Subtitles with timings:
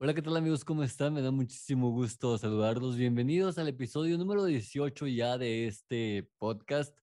[0.00, 0.64] Hola, ¿qué tal amigos?
[0.64, 1.14] ¿Cómo están?
[1.14, 2.96] Me da muchísimo gusto saludarlos.
[2.96, 6.96] Bienvenidos al episodio número 18 ya de este podcast.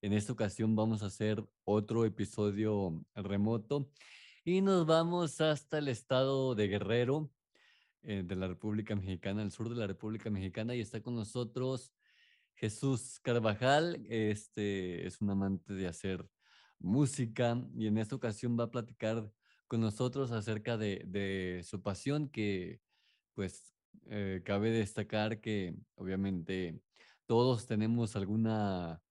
[0.00, 3.88] En esta ocasión vamos a hacer otro episodio remoto
[4.44, 7.30] y nos vamos hasta el estado de Guerrero,
[8.02, 11.94] eh, de la República Mexicana, el sur de la República Mexicana, y está con nosotros
[12.56, 14.04] Jesús Carvajal.
[14.08, 16.28] Este es un amante de hacer
[16.80, 19.30] música y en esta ocasión va a platicar
[19.68, 22.80] con nosotros acerca de, su pasión que
[23.34, 23.74] pues
[24.06, 26.80] eh, cabe destacar que obviamente
[27.26, 29.02] todos tenemos alguna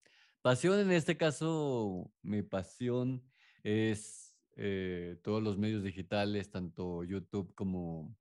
[0.41, 0.79] pasión.
[0.79, 3.23] En este caso, mi pasión
[3.63, 8.15] es eh, todos los medios digitales, tanto YouTube como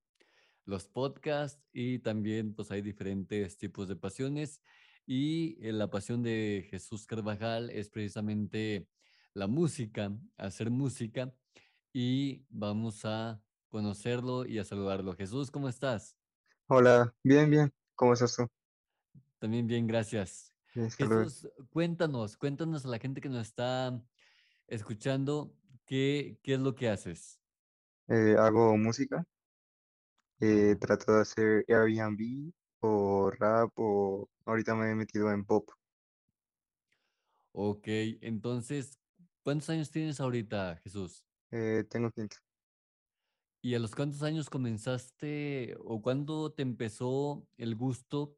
[0.65, 4.63] los podcasts y también pues hay diferentes tipos de pasiones
[5.07, 8.87] y eh, la pasión de Jesús Carvajal es precisamente
[9.35, 11.35] la música, hacer música
[11.93, 15.15] y vamos a conocerlo y a saludarlo.
[15.15, 16.17] Jesús, ¿cómo estás?
[16.69, 17.71] Hola, bien, bien.
[17.95, 18.49] ¿Cómo estás tú?
[19.39, 20.55] También bien, gracias.
[20.75, 20.91] Bien.
[20.97, 24.01] Jesús, cuéntanos, cuéntanos a la gente que nos está
[24.69, 25.55] escuchando
[25.87, 27.41] qué, qué es lo que haces.
[28.09, 29.25] Eh, hago música.
[30.41, 35.71] eh, trato de hacer Airbnb o rap o ahorita me he metido en pop.
[37.53, 37.87] Ok,
[38.23, 38.99] entonces,
[39.43, 41.25] ¿cuántos años tienes ahorita, Jesús?
[41.51, 42.39] Eh, tengo 15.
[43.63, 48.37] ¿Y a los cuántos años comenzaste o cuándo te empezó el gusto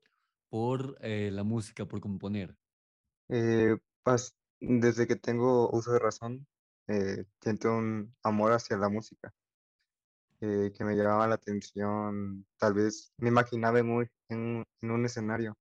[0.49, 2.59] por eh, la música, por componer?
[3.29, 6.47] Eh, pas- desde que tengo uso de razón,
[7.41, 9.33] siento un amor hacia la música,
[10.41, 12.47] que me llamaba la atención.
[12.59, 15.57] Tal vez me imaginaba un, en un, en un escenario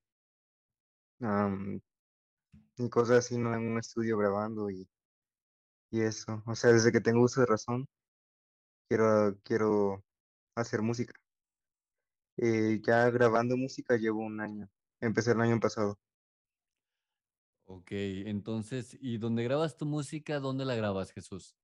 [1.22, 1.82] am,
[2.78, 3.54] y cosas así, ¿no?
[3.56, 4.90] En un estudio grabando y,
[5.92, 6.42] y eso.
[6.48, 7.88] O sea, desde que tengo uso de razón,
[8.88, 10.04] quiero, quiero
[10.56, 11.14] hacer música.
[12.38, 14.70] Eh, ya grabando música llevo un año.
[15.00, 15.98] Empecé el año pasado.
[17.66, 20.40] Ok, entonces, ¿y dónde grabas tu música?
[20.40, 21.56] ¿Dónde la grabas, Jesús?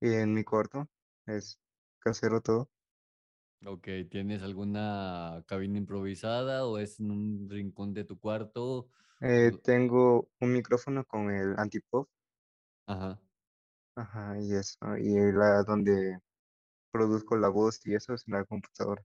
[0.00, 0.88] En mi cuarto,
[1.26, 1.60] es
[1.98, 2.70] casero todo.
[3.64, 8.88] Ok, ¿tienes alguna cabina improvisada o es en un rincón de tu cuarto?
[9.20, 12.08] Eh, tengo un micrófono con el antipop,
[12.86, 13.20] Ajá.
[13.96, 16.18] Ajá, y eso, y la donde
[16.92, 19.02] produzco la voz y eso es en la computadora.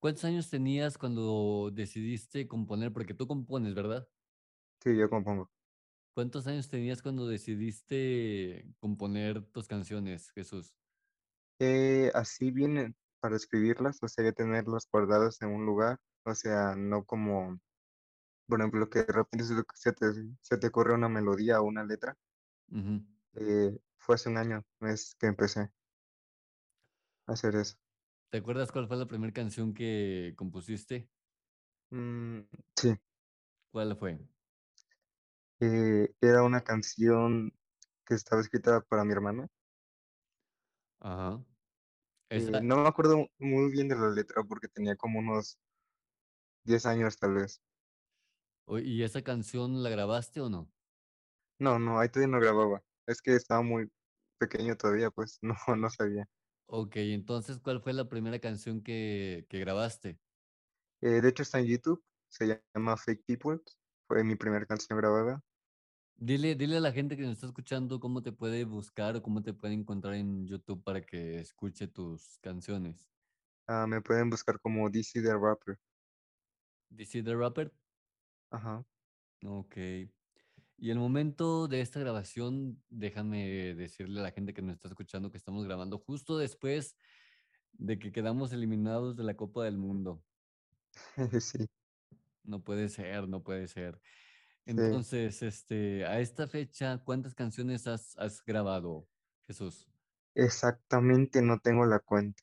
[0.00, 2.92] ¿Cuántos años tenías cuando decidiste componer?
[2.92, 4.08] Porque tú compones, ¿verdad?
[4.82, 5.50] Sí, yo compongo.
[6.14, 10.74] ¿Cuántos años tenías cuando decidiste componer tus canciones, Jesús?
[11.58, 16.74] Eh, así vienen para escribirlas, o sea, ya tenerlas guardadas en un lugar, o sea,
[16.76, 17.60] no como,
[18.46, 20.06] por ejemplo, que de repente se te,
[20.40, 22.16] se te, ocurre una melodía o una letra.
[23.34, 27.76] Eh, fue hace un año, es que empecé a hacer eso.
[28.30, 31.08] ¿Te acuerdas cuál fue la primera canción que compusiste?
[31.90, 32.40] Mm,
[32.76, 32.96] sí,
[33.70, 34.18] ¿Cuál fue?
[35.60, 37.52] eh, era una canción
[38.06, 39.48] que estaba escrita para mi hermano.
[41.00, 41.44] Ajá.
[42.30, 45.58] Eh, no me acuerdo muy bien de la letra porque tenía como unos
[46.64, 47.60] 10 años tal vez.
[48.82, 50.72] ¿y esa canción la grabaste o no?
[51.58, 52.82] No, no, ahí todavía no grababa.
[53.06, 53.90] Es que estaba muy
[54.38, 56.26] pequeño todavía, pues no, no sabía.
[56.66, 60.18] Ok, entonces, ¿cuál fue la primera canción que, que grabaste?
[61.02, 63.60] Eh, de hecho está en YouTube, se llama Fake People.
[64.08, 65.42] Fue mi primera canción grabada.
[66.16, 69.42] Dile, dile a la gente que nos está escuchando cómo te puede buscar o cómo
[69.42, 73.10] te puede encontrar en YouTube para que escuche tus canciones.
[73.66, 75.76] Ah, me pueden buscar como DC the Rapper.
[76.90, 77.72] ¿DC the Rapper?
[78.50, 78.84] Ajá.
[79.44, 79.76] Ok.
[80.82, 85.30] Y el momento de esta grabación, déjame decirle a la gente que nos está escuchando
[85.30, 86.96] que estamos grabando justo después
[87.70, 90.24] de que quedamos eliminados de la Copa del Mundo.
[91.40, 91.68] Sí,
[92.42, 94.00] No puede ser, no puede ser.
[94.66, 94.72] sí.
[94.72, 99.08] Entonces, este, a esta fecha, ¿cuántas canciones has, has grabado,
[99.42, 99.88] Jesús?
[100.34, 102.42] Exactamente no tengo la cuenta.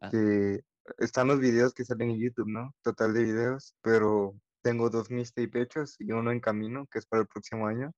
[0.00, 0.64] Ah, porque
[0.98, 2.74] están los videos que salen en YouTube, ¿no?
[2.82, 7.22] Total de videos, pero tengo dos mixtape hechos y uno en camino, que es para
[7.22, 7.92] el próximo año.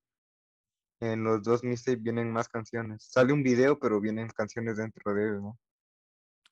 [1.00, 3.04] En los dos mixtape vienen más canciones.
[3.10, 5.58] Sale un video, pero vienen canciones dentro de él, ¿no?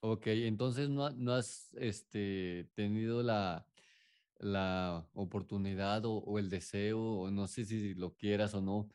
[0.02, 3.66] ok, entonces no, no has este, tenido la,
[4.38, 8.88] la oportunidad o, o el deseo, o no sé si lo quieras o no,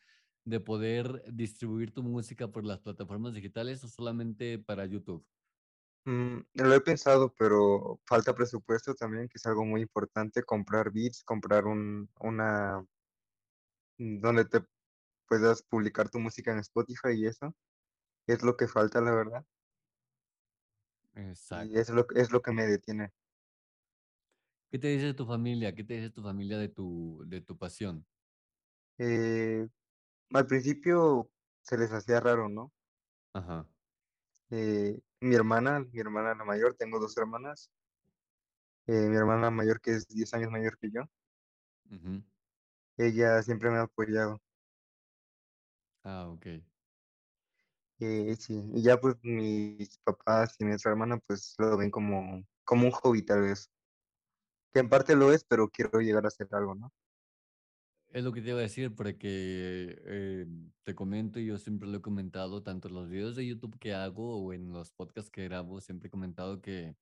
[0.46, 5.26] de poder distribuir tu música por las plataformas digitales o solamente para YouTube.
[6.08, 11.22] Mm, lo he pensado, pero falta presupuesto también, que es algo muy importante, comprar beats,
[11.22, 12.82] comprar un, una,
[13.98, 14.62] mm, donde te
[15.28, 17.54] puedas publicar tu música en Spotify y eso.
[18.28, 19.46] Es lo que falta, la verdad.
[21.16, 21.78] y Exacto.
[21.78, 23.12] es lo, es lo que me detiene.
[24.72, 25.76] ¿Qué te dice tu familia?
[25.76, 28.06] ¿Qué te dice tu familia de tu, de tu pasión?
[29.00, 29.68] Eh,
[30.34, 31.30] al principio
[31.62, 32.74] se les hacía raro, ¿no?
[33.34, 33.68] Ajá.
[34.50, 37.70] Eh, mi hermana, mi hermana la mayor, tengo dos hermanas,
[38.88, 41.02] eh, mi hermana mayor que es 10 años mayor que yo,
[42.98, 44.40] ella siempre me ha apoyado.
[46.04, 46.46] Ah, ok.
[48.00, 52.44] Eh, sí, y ya pues mis papás y mi otra hermana pues lo ven como,
[52.64, 53.70] como un hobby tal vez,
[54.74, 56.94] que en parte lo es, pero quiero llegar a hacer algo, ¿no?
[58.18, 60.48] Es lo que te iba a decir, porque eh,
[60.82, 64.44] te comento yo siempre lo he comentado, tanto en los videos de YouTube que hago
[64.44, 66.96] o en los podcasts que grabo, siempre he comentado que,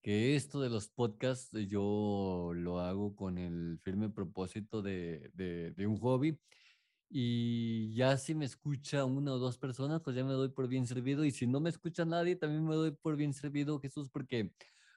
[0.00, 5.86] que esto de los podcasts yo lo hago con el firme propósito de, de, de
[5.88, 6.38] un hobby.
[7.10, 10.86] Y ya si me escucha una o dos personas, pues ya me doy por bien
[10.86, 11.24] servido.
[11.24, 14.52] Y si no me escucha nadie, también me doy por bien servido, Jesús, porque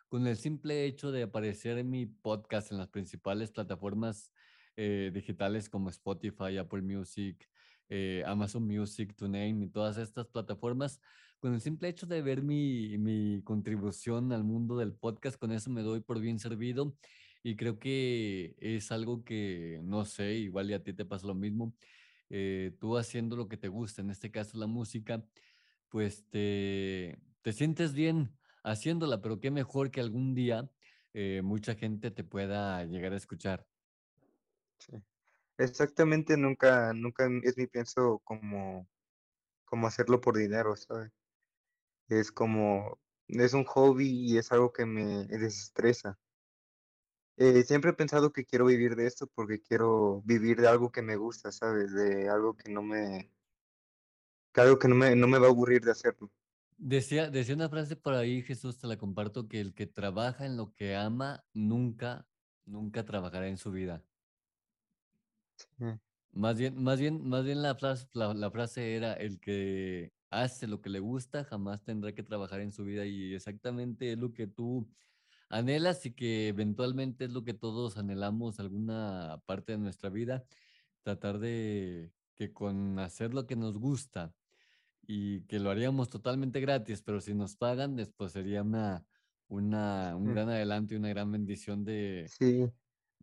[0.07, 4.31] con el simple hecho de aparecer en mi podcast en las principales plataformas
[4.77, 7.47] eh, digitales como Spotify, Apple Music,
[7.89, 11.01] eh, Amazon Music, TuneIn y todas estas plataformas,
[11.39, 15.69] con el simple hecho de ver mi, mi contribución al mundo del podcast, con eso
[15.69, 16.95] me doy por bien servido.
[17.43, 21.33] Y creo que es algo que, no sé, igual y a ti te pasa lo
[21.33, 21.73] mismo
[22.33, 25.21] eh, tú haciendo lo que te gusta, en este caso la música,
[25.89, 28.31] pues te, te sientes bien
[28.63, 30.69] haciéndola, pero qué mejor que algún día
[31.13, 33.67] eh, mucha gente te pueda llegar a escuchar.
[35.57, 38.87] Exactamente, nunca, nunca es mi pienso como,
[39.65, 41.11] como hacerlo por dinero, ¿sabes?
[42.09, 46.17] Es como, es un hobby y es algo que me desestresa.
[47.37, 51.01] Eh, siempre he pensado que quiero vivir de esto porque quiero vivir de algo que
[51.01, 51.93] me gusta, ¿sabes?
[51.93, 53.31] De algo que no me,
[54.55, 56.29] algo que no me, no me va a aburrir de hacerlo.
[56.77, 60.57] Decía, decía una frase por ahí, Jesús, te la comparto, que el que trabaja en
[60.57, 62.27] lo que ama nunca,
[62.65, 64.03] nunca trabajará en su vida.
[66.33, 70.65] Más bien, más bien, más bien la frase, la, la frase era el que hace
[70.67, 74.33] lo que le gusta jamás tendrá que trabajar en su vida y exactamente es lo
[74.33, 74.89] que tú
[75.49, 80.45] anhelas y que eventualmente es lo que todos anhelamos alguna parte de nuestra vida,
[81.03, 84.35] tratar de que con hacer lo que nos gusta
[85.01, 89.05] y que lo haríamos totalmente gratis, pero si nos pagan, después sería una,
[89.47, 92.71] una, un gran adelanto y una gran bendición de, Sí,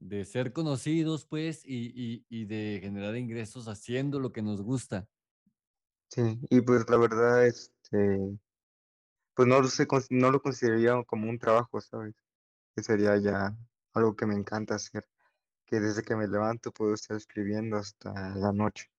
[0.01, 5.09] de ser conocidos, pues, y, y, y de generar ingresos haciendo lo que nos gusta.
[6.09, 6.39] sí.
[6.51, 8.39] Y pues la verdad, este,
[9.35, 12.15] pues no lo sé, no lo consideraría como un trabajo, ¿sabes?
[12.77, 13.57] Que sería ya
[13.95, 15.09] algo que me encanta hacer,
[15.67, 18.91] que desde que me levanto puedo estar escribiendo hasta la noche.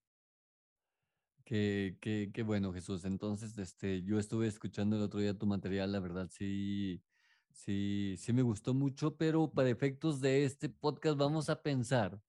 [1.44, 3.04] Qué, qué, qué bueno, Jesús.
[3.04, 7.02] Entonces, este, yo estuve escuchando el otro día tu material, la verdad sí,
[7.52, 12.20] sí, sí me gustó mucho, pero para efectos de este podcast vamos a pensar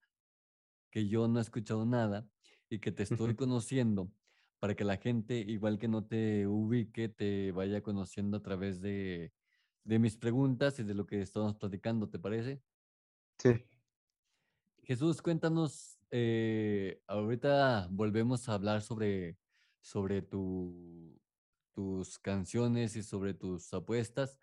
[0.91, 2.27] que yo no he escuchado nada
[2.69, 4.12] y que te estoy conociendo
[4.59, 9.33] para que la gente, igual que no te ubique, te vaya conociendo a través de,
[9.83, 12.62] de mis preguntas y de lo que estamos platicando, ¿te parece?
[13.39, 13.65] Sí,
[14.83, 19.38] Jesús, cuéntanos, eh, ahorita volvemos a hablar sobre,
[19.79, 21.19] sobre tu,
[21.71, 24.38] tus canciones y sobre tus apuestas.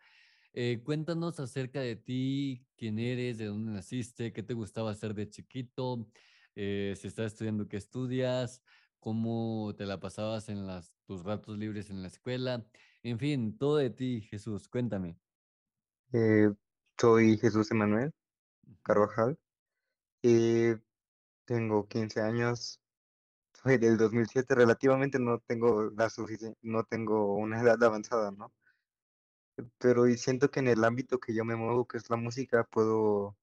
[0.52, 5.28] Eh, cuéntanos acerca de ti, quién eres, de dónde naciste, qué te gustaba hacer de
[5.30, 6.08] chiquito,
[6.56, 8.62] eh, si estás estudiando, qué estudias,
[9.00, 12.66] cómo te la pasabas en las, tus ratos libres en la escuela.
[13.02, 15.18] En fin, todo de ti, Jesús, cuéntame.
[16.12, 16.50] eh,
[16.98, 18.12] soy Jesús Emanuel.
[18.82, 19.38] Carvajal
[20.22, 20.74] y
[21.46, 22.80] tengo 15 años,
[23.62, 26.10] soy del 2007, relativamente no tengo la
[26.62, 28.52] no tengo una edad avanzada, ¿no?
[29.78, 33.36] Pero siento que en el ámbito que yo me muevo, que es la música, puedo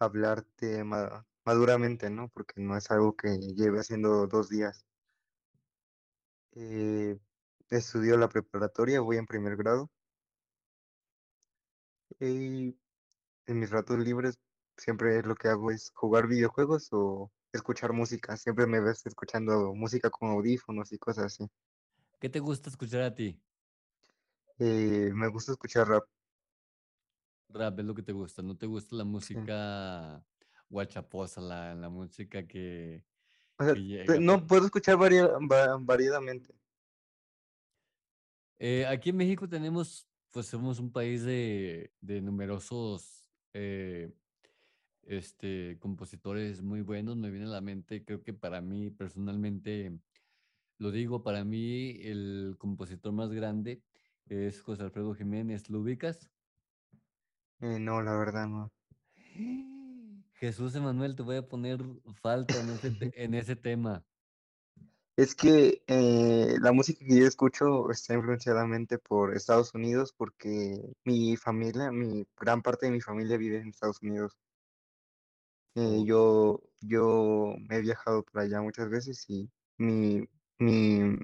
[0.00, 2.28] hablarte ma- maduramente, ¿no?
[2.30, 4.86] Porque no es algo que lleve haciendo dos días.
[6.52, 7.18] Eh,
[7.70, 9.90] estudio la preparatoria, voy en primer grado
[12.20, 12.78] y
[13.46, 14.38] en mis ratos libres
[14.76, 18.36] siempre lo que hago es jugar videojuegos o escuchar música.
[18.36, 21.48] Siempre me ves escuchando música con audífonos y cosas así.
[22.20, 23.42] ¿Qué te gusta escuchar a ti?
[24.58, 26.04] Eh, me gusta escuchar rap,
[27.50, 29.10] Rap es lo que te gusta, ¿no te gusta la sí.
[29.34, 30.24] música
[30.68, 33.04] guachaposa, la, la música que,
[33.58, 34.20] O que sea, te- llega?
[34.20, 36.54] no puedo escuchar varia- va- variadamente.
[38.58, 43.24] Eh, aquí en México tenemos, pues somos un país de, de numerosos
[43.54, 44.12] eh,
[45.04, 47.16] este, compositores muy buenos.
[47.16, 49.98] Me viene a la mente, creo que para mí personalmente,
[50.78, 53.80] lo digo, para mí el compositor más grande
[54.28, 55.70] Es José Alfredo Jiménez.
[55.70, 56.30] ¿Lo ubicas?
[57.60, 58.70] Eh, no, la verdad no.
[60.34, 61.80] Jesús Emanuel, te voy a poner
[62.14, 64.04] falta en ese, te- en ese tema.
[65.16, 71.36] Es que eh, la música que yo escucho está influenciadamente por Estados Unidos porque mi
[71.36, 74.38] familia, mi gran parte de mi familia vive en Estados Unidos.
[75.74, 80.24] Eh, yo, yo he viajado por allá muchas veces y mi,
[80.58, 81.16] mi,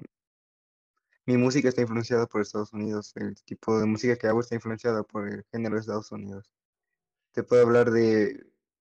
[1.25, 3.13] mi música está influenciada por Estados Unidos.
[3.15, 6.51] El tipo de música que hago está influenciada por el género de Estados Unidos.
[7.31, 8.45] Te puedo hablar de,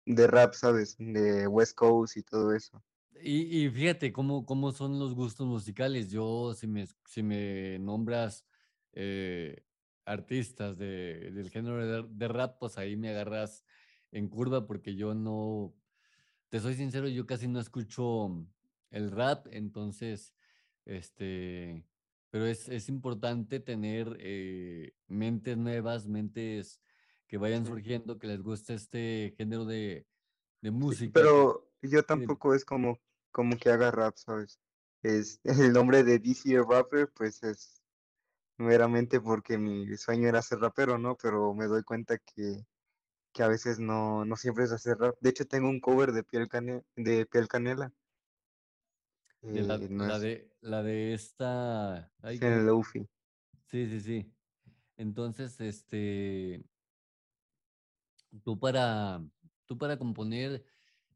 [0.06, 0.96] de rap, ¿sabes?
[0.98, 2.84] De West Coast y todo eso.
[3.24, 6.10] Y, fíjate cómo, cómo son los gustos musicales.
[6.10, 8.46] Yo, si me, si me nombras
[8.94, 9.64] eh,
[10.06, 13.64] artistas de, del género de, de rap, pues ahí me agarras
[14.12, 15.76] en curva porque yo no,
[16.50, 18.46] te soy sincero, yo casi no escucho
[18.90, 20.34] el rap, entonces,
[20.84, 21.86] este,
[22.32, 26.82] pero es, es importante tener eh, mentes nuevas, mentes
[27.28, 30.08] que vayan surgiendo, que les guste este género de,
[30.62, 31.22] de música.
[31.22, 33.00] pero yo tampoco es como,
[33.32, 34.60] como que haga rap, ¿sabes?
[35.02, 37.82] Es, el nombre de DC Rapper, pues es
[38.58, 41.18] meramente porque mi sueño era ser rapero, ¿no?
[41.18, 42.66] Pero me doy cuenta que,
[43.34, 45.16] que a veces no, no siempre es hacer rap.
[45.22, 47.94] De hecho, tengo un cover de Piel, Cane- de Piel Canela.
[49.42, 52.12] De la, eh, no la es de la de esta.
[52.22, 53.08] Ay, Lofi.
[53.66, 54.34] Sí, sí, sí.
[54.98, 56.64] Entonces, este,
[58.44, 59.24] tú para,
[59.66, 60.64] tú para componer,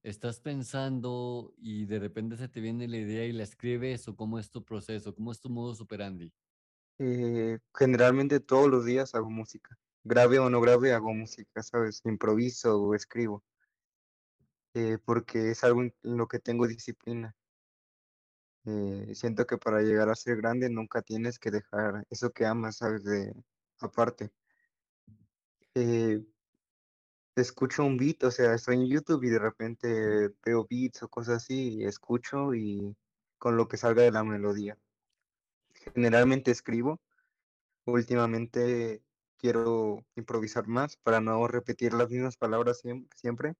[0.01, 4.39] estás pensando y de repente se te viene la idea y la escribes, o cómo
[4.39, 6.33] es tu proceso, cómo es tu modus operandi.
[6.99, 9.77] Eh, generalmente todos los días hago música.
[10.03, 12.01] Grave o no grave, hago música, ¿sabes?
[12.05, 13.43] Improviso o escribo,
[14.75, 17.35] eh, porque es algo en lo que tengo disciplina.
[18.65, 22.77] Eh, siento que para llegar a ser grande nunca tienes que dejar eso que amas,
[22.77, 23.03] ¿sabes?
[23.03, 23.33] De
[23.79, 24.31] aparte.
[25.75, 26.25] Eh,
[27.35, 31.37] escucho un beat, o sea, estoy en YouTube y de repente veo beats o cosas
[31.43, 32.95] así, escucho y
[33.37, 34.77] con lo que salga de la melodía.
[35.93, 37.01] Generalmente escribo,
[37.85, 39.03] últimamente
[39.37, 43.55] quiero improvisar más para no repetir las mismas palabras siem- siempre.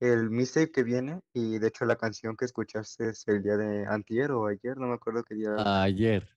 [0.00, 3.86] El mixtape que viene, y de hecho la canción que escuchaste es el día de
[3.86, 5.54] antier o ayer, no me acuerdo qué día.
[5.82, 6.28] Ayer.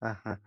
[0.00, 0.40] Ajá.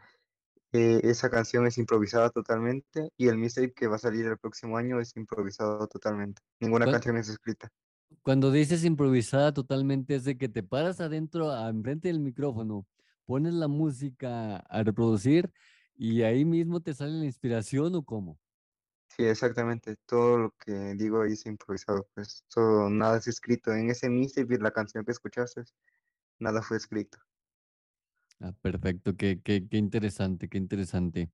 [0.71, 4.77] Eh, esa canción es improvisada totalmente y el mixtape que va a salir el próximo
[4.77, 6.41] año es improvisado totalmente.
[6.59, 7.69] Ninguna canción es escrita.
[8.23, 12.87] Cuando dices improvisada totalmente es de que te paras adentro, a- enfrente del micrófono,
[13.25, 15.51] pones la música a reproducir
[15.95, 18.39] y ahí mismo te sale la inspiración o cómo.
[19.15, 19.95] Sí, exactamente.
[20.07, 22.07] Todo lo que digo ahí es improvisado.
[22.15, 23.71] Pues todo, nada es escrito.
[23.71, 25.63] En ese y la canción que escuchaste,
[26.39, 27.19] nada fue escrito.
[28.39, 31.31] Ah, perfecto, qué, qué, qué interesante, qué interesante.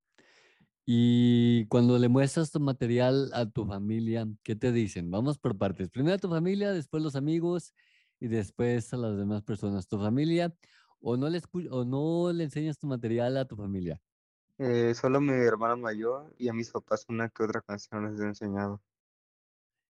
[0.86, 5.12] Y cuando le muestras tu material a tu familia, ¿qué te dicen?
[5.12, 5.90] Vamos por partes.
[5.92, 7.74] Primero a tu familia, después los amigos
[8.20, 9.88] y después a las demás personas.
[9.88, 10.56] ¿Tu familia
[11.02, 14.02] o no le, o no le enseñas tu material a tu familia?
[14.60, 18.22] Eh, solo a mi hermana mayor y a mis papás una que otra canción les
[18.22, 18.84] he enseñado.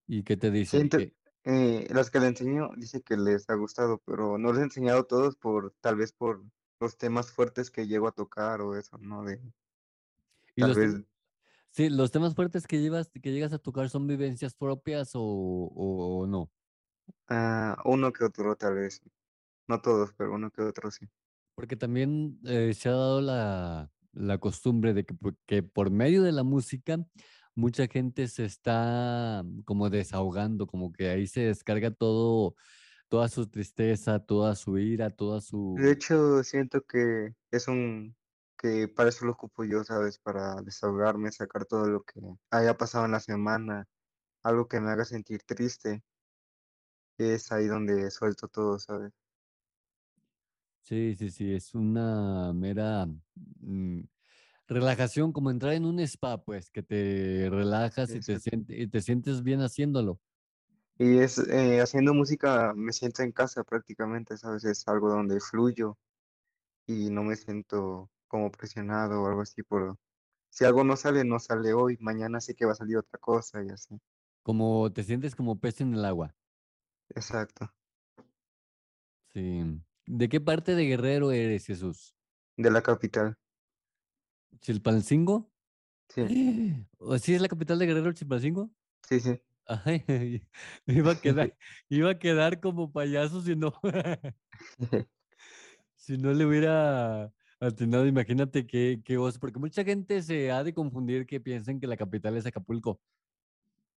[0.07, 0.89] ¿Y qué te dicen?
[0.89, 4.63] Que eh, las que le enseño dice que les ha gustado, pero no les he
[4.65, 6.43] enseñado todos por, tal vez por
[6.79, 9.23] los temas fuertes que llego a tocar o eso, ¿no?
[9.23, 9.41] De,
[10.55, 10.95] ¿Y tal los, vez
[11.71, 16.19] sí, los temas fuertes que llevas, que llegas a tocar son vivencias propias o, o-
[16.23, 16.51] o no?
[17.27, 19.01] ah, uno que otro, tal vez.
[19.67, 21.07] No todos, pero uno que otro sí.
[21.55, 26.43] Porque también eh, se ha dado la, la costumbre de que, por- medio de la
[26.43, 26.99] música
[27.55, 32.55] mucha gente se está como desahogando, como que ahí se descarga todo,
[33.09, 35.41] toda su tristeza, toda su ira, toda
[35.73, 35.91] De su...
[35.91, 38.15] hecho, siento que es un,
[38.57, 40.19] que para eso lo ocupo yo, ¿sabes?
[40.19, 42.19] Para desahogarme, sacar todo lo que
[42.51, 43.85] haya pasado en la semana,
[44.43, 46.03] algo que me haga sentir triste,
[47.19, 49.13] es ahí donde suelto todo, ¿sabes?
[50.81, 53.05] Sí, sí, sí, es una mera
[53.35, 54.01] mm,
[54.67, 59.01] relajación, como entrar en un spa, pues, que te relajas y te, siente- y te
[59.01, 60.21] sientes bien haciéndolo.
[60.99, 64.65] Y es, eh, haciendo música me siento en casa prácticamente, ¿sabes?
[64.65, 65.97] Es algo donde fluyo
[66.87, 69.97] y no me siento como presionado o algo así por,
[70.51, 73.63] si algo no sale, no sale hoy, mañana sé que va a salir otra cosa
[73.63, 73.99] y así.
[74.43, 76.35] Como te sientes como pez en el agua.
[77.15, 77.71] Exacto.
[79.33, 79.81] Sí.
[80.11, 82.15] ¿De qué parte de Guerrero eres, Jesús?
[82.57, 83.37] De la capital.
[84.59, 85.51] ¿Chilpancingo?
[86.09, 86.23] Sí,
[86.97, 88.71] ¿O sí es la capital de Guerrero, Chilpancingo?
[89.07, 89.39] sí, sí.
[89.67, 90.03] Ay,
[90.87, 91.55] iba a quedar,
[91.89, 93.71] iba a quedar como payaso si no,
[95.95, 100.73] si no le hubiera Atinado, imagínate qué, qué oso, porque mucha gente se ha de
[100.73, 102.99] confundir que piensen que la capital es Acapulco.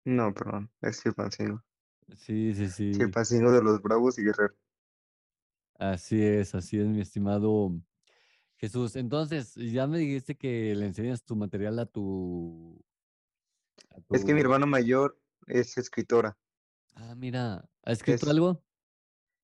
[0.05, 1.61] No, perdón, es Chilpancingo.
[2.17, 2.91] Sí, sí, sí.
[2.93, 4.55] Chilpancingo de los Bravos y Guerrero.
[5.79, 7.71] Así es, así es, mi estimado
[8.57, 8.97] Jesús.
[8.97, 12.83] Entonces, ya me dijiste que le enseñas tu material a tu...
[13.89, 15.17] a Es que mi hermana mayor
[15.47, 16.37] es escritora.
[16.95, 18.61] Ah, mira, ¿ha escrito Es, algo?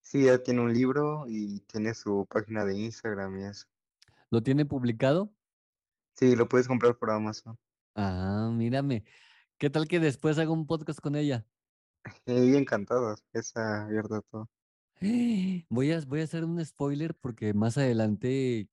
[0.01, 3.65] sí, ella tiene un libro y tiene su página de Instagram y eso.
[4.30, 5.34] ¿Lo tiene publicado?
[6.15, 7.58] Sí, lo puedes comprar por Amazon.
[7.96, 9.04] Ah, mírame.
[9.58, 11.46] ¿Qué tal que después haga un podcast con ella?
[12.25, 14.50] Y encantada, es abierta todo.
[15.70, 18.70] Voy a, voy a hacer un spoiler porque más adelante,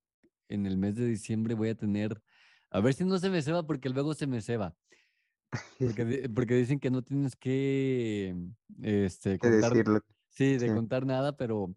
[0.49, 2.23] en el mes de diciembre, voy a tener...
[2.71, 4.77] A ver si no se me ceba porque luego se me ceba.
[5.79, 8.35] Porque, di- porque dicen que no tienes que
[8.83, 10.01] este, contar, decirlo.
[10.29, 10.73] sí, de Sí.
[10.73, 11.75] contar nada, pero,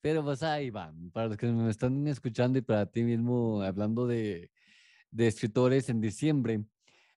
[0.00, 0.92] pero pues ahí va.
[1.12, 4.50] Para los que me están escuchando y para ti mismo, hablando de,
[5.10, 6.64] de escritores, en diciembre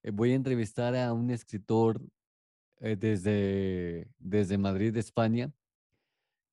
[0.04, 2.02] eh, voy a entrevistar a un escritor
[2.80, 5.54] eh, desde, desde Madrid, España,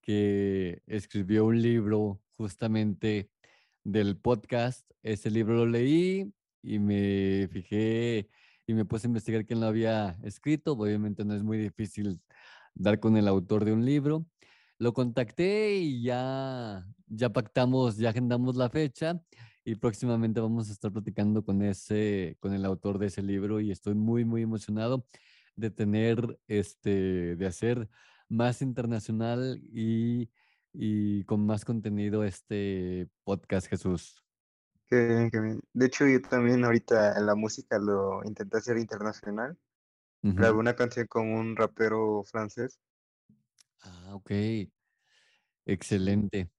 [0.04, 3.30] que escribió un libro justamente
[3.84, 4.88] del podcast.
[5.02, 6.30] Ese libro lo leí
[6.62, 8.28] y me fijé
[8.66, 10.72] y me puse a investigar quién lo había escrito.
[10.72, 12.20] Obviamente no es muy difícil
[12.74, 14.26] dar con el autor de un libro.
[14.78, 19.22] Lo contacté y ya, ya pactamos, ya agendamos la fecha
[19.64, 23.70] y próximamente vamos a estar platicando con ese, con el autor de ese libro y
[23.70, 25.06] estoy muy, muy emocionado
[25.56, 27.88] de tener, este, de hacer
[28.28, 30.30] más internacional y,
[30.72, 34.24] y con más contenido este podcast, Jesús.
[34.86, 35.60] Qué bien, qué bien.
[35.72, 39.58] De hecho, yo también ahorita en la música lo intenté hacer internacional.
[40.22, 40.60] Grabé Ujú.
[40.60, 42.80] una canción con un rapero francés.
[43.82, 44.30] Ah, ok.
[45.66, 46.50] Excelente.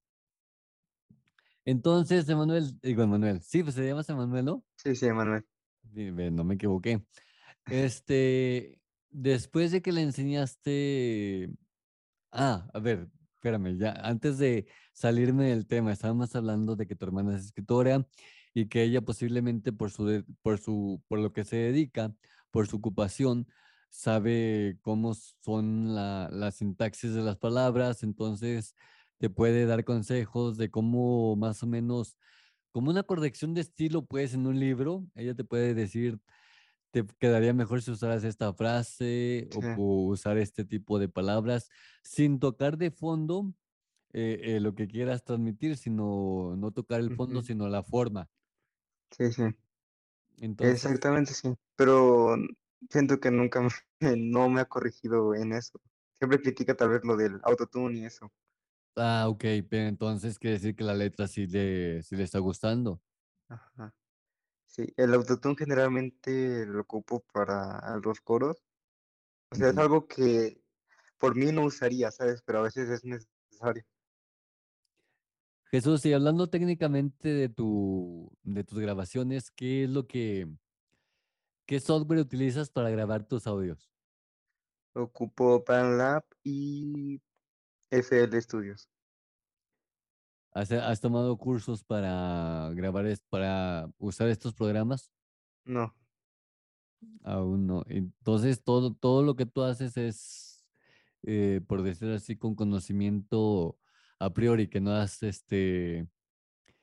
[1.64, 4.64] Entonces, Emanuel, digo Emanuel, sí, pues se llama Emanuel, ¿no?
[4.76, 5.44] Sí, sí, Manuel.
[5.94, 7.04] Sí, ve, no me equivoqué.
[7.66, 8.80] Este,
[9.10, 11.50] después de que le enseñaste,
[12.36, 17.04] ah, a ver, espérame, ya, antes de salirme del tema, estábamos hablando de que tu
[17.06, 18.06] hermana es escritora
[18.54, 22.14] y que ella posiblemente por su, por su, por lo que se dedica,
[22.50, 23.46] por su ocupación,
[23.90, 28.74] sabe cómo son la, la sintaxis de las palabras, entonces
[29.18, 32.16] te puede dar consejos de cómo más o menos,
[32.72, 36.20] como una corrección de estilo, pues en un libro, ella te puede decir
[37.04, 39.66] te quedaría mejor si usaras esta frase o Sí,
[40.08, 41.68] usar este tipo de palabras
[42.02, 43.52] sin tocar de fondo
[44.12, 48.30] eh, eh, lo que quieras transmitir, sino no tocar el fondo, sino la forma.
[49.10, 49.42] sí, sí.
[50.38, 51.54] Entonces, Exactamente, sí.
[51.76, 52.36] Pero
[52.90, 53.68] siento que nunca me,
[54.18, 55.80] no me ha corregido en eso.
[56.18, 58.30] Siempre critica tal vez lo del autotune y eso.
[58.96, 63.02] ah, ok, pero entonces quiere decir que la letra sí le, sí le está gustando.
[63.48, 63.92] Ajá.
[64.66, 68.62] Sí, el autotune generalmente lo ocupo para los coros.
[69.50, 70.60] O sea, es algo que
[71.18, 72.42] por mí no usaría, ¿sabes?
[72.42, 73.84] Pero a veces es necesario.
[75.70, 80.48] Jesús, y hablando técnicamente de tu, de tus grabaciones, ¿qué es lo que,
[81.66, 83.90] qué software utilizas para grabar tus audios?
[84.94, 87.20] Ocupo PanLab y
[87.90, 88.88] FL Studios.
[90.56, 95.12] ¿Has, has tomado cursos para grabar, para usar estos programas?
[95.66, 95.94] No,
[97.24, 97.84] Aún no.
[97.88, 100.64] Entonces, todo, todo lo que tú haces es,
[101.22, 103.78] eh, por decir así, con conocimiento
[104.18, 106.08] a priori, que no has, este,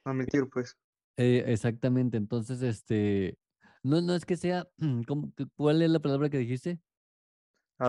[0.05, 0.77] no mentir, pues.
[1.17, 2.17] eh, exactamente.
[2.17, 3.39] Entonces, este,
[3.83, 4.67] no, no es que sea,
[5.07, 6.81] ¿cómo que- ¿cuál es la palabra que dijiste?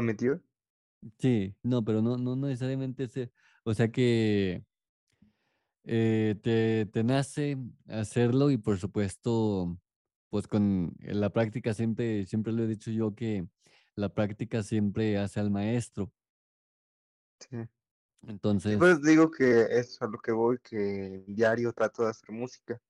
[0.00, 0.42] Mentir.
[1.18, 3.30] Sí, no, pero no, no necesariamente ese,
[3.64, 4.64] o sea que
[5.84, 9.78] eh, te, te nace hacerlo y por supuesto,
[10.30, 13.46] pues con la práctica siempre, siempre lo he dicho yo que
[13.94, 16.10] la práctica siempre hace al maestro.
[17.38, 17.68] Sí.
[18.26, 22.80] Entonces, pues digo que es a lo que voy, que diario trato de hacer música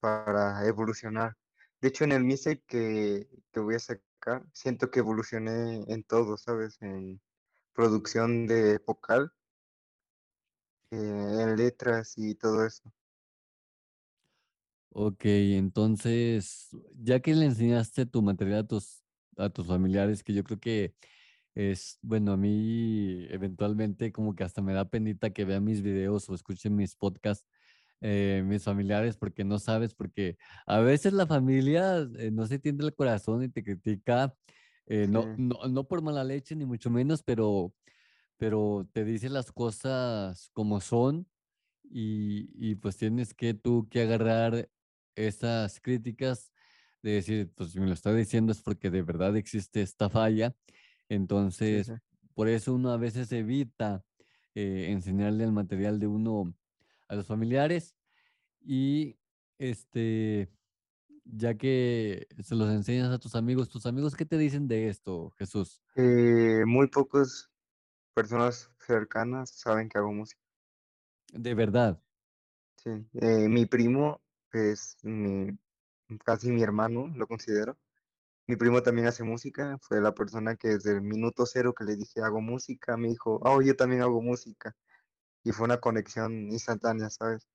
[0.00, 1.36] para evolucionar.
[1.80, 6.36] De hecho, en el mixtape que, que voy a sacar, siento que evolucioné en todo,
[6.36, 6.76] ¿sabes?
[6.82, 7.20] En
[7.72, 9.32] producción de vocal,
[10.90, 10.96] eh,
[11.42, 12.92] en letras y todo eso.
[14.90, 19.04] ok, entonces, ya que le enseñaste tu material a tus,
[19.36, 20.94] a tus familiares, que yo creo que
[21.54, 26.28] es, bueno, a mí eventualmente como que hasta me da penita que vean mis videos
[26.30, 27.46] o escuchen mis podcasts,
[28.00, 32.86] eh, mis familiares, porque no sabes, porque a veces la familia eh, no se tiende
[32.86, 34.36] el corazón y te critica,
[34.86, 37.74] eh, Sí, no, no, no por mala leche, ni mucho menos, pero,
[38.38, 41.28] pero te dice las cosas como son
[41.84, 44.70] y, y pues tienes que tú que agarrar
[45.14, 46.52] esas críticas
[47.02, 50.54] de decir, pues si me lo está diciendo es porque de verdad existe esta falla.
[51.08, 51.92] Entonces, sí.
[52.34, 54.04] por eso uno a veces evita
[54.54, 56.54] eh, enseñarle el material de uno
[57.08, 57.96] a los familiares
[58.60, 59.16] y
[59.58, 60.50] este,
[61.24, 65.30] ya que se los enseñas a tus amigos, tus amigos, ¿qué te dicen de esto,
[65.38, 65.82] Jesús?
[65.96, 67.50] Eh, muy pocas
[68.18, 70.42] personas cercanas saben que hago música.
[71.32, 72.02] De verdad.
[72.82, 72.90] Sí.
[73.14, 74.20] Eh, mi primo
[74.52, 75.56] es mi,
[76.24, 77.78] casi mi hermano, lo considero.
[78.48, 81.94] Mi primo también hace música, fue la persona que desde el minuto cero que le
[81.94, 84.74] dije hago música, me dijo, oh, yo también hago música.
[85.44, 87.46] Y fue una conexión instantánea, ¿sabes?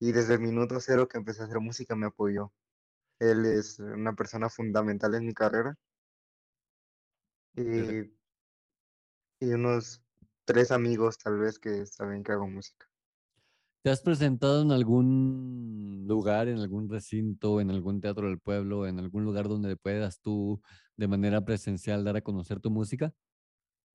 [0.00, 2.52] Y desde el minuto cero que empecé a hacer música me apoyó.
[3.20, 5.76] Él es una persona fundamental en mi carrera.
[7.54, 8.10] Y,
[9.40, 10.02] y unos
[10.44, 12.86] tres amigos tal vez que saben que hago música.
[13.82, 18.98] ¿Te has presentado en algún lugar, en algún recinto, en algún teatro del pueblo, en
[18.98, 20.62] algún lugar donde puedas tú
[20.96, 23.12] de manera presencial dar a conocer tu música?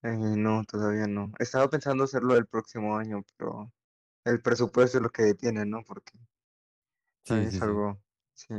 [0.04, 1.32] Eh, no, todavía no.
[1.40, 3.72] Estaba pensando hacerlo el próximo año, pero
[4.26, 5.84] el presupuesto es lo que detiene, ¿no?
[5.86, 6.14] Porque
[7.24, 7.62] Sí, es sí.
[7.62, 8.54] algo, sí.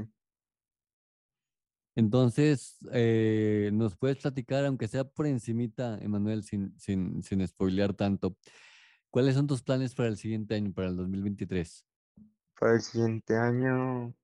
[2.00, 8.38] Entonces, eh, ¿nos puedes platicar, aunque sea por encimita, Emanuel, sin, sin, sin spoilear tanto,
[9.10, 11.86] cuáles son tus planes para el siguiente año, para el 2023?
[12.58, 14.14] Para el siguiente año,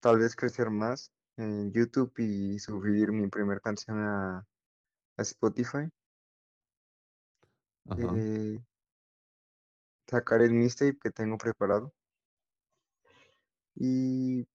[0.00, 4.44] tal vez crecer más en YouTube y subir mi primer canción a,
[5.16, 5.88] a Spotify.
[7.96, 8.58] Eh,
[10.08, 11.94] sacar el mixtape que tengo preparado.
[13.76, 14.48] Y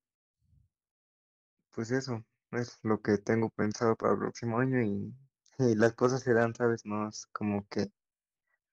[1.71, 5.13] pues eso es lo que tengo pensado para el próximo año y,
[5.59, 6.85] y las cosas se dan, ¿sabes?
[6.85, 7.87] No es como que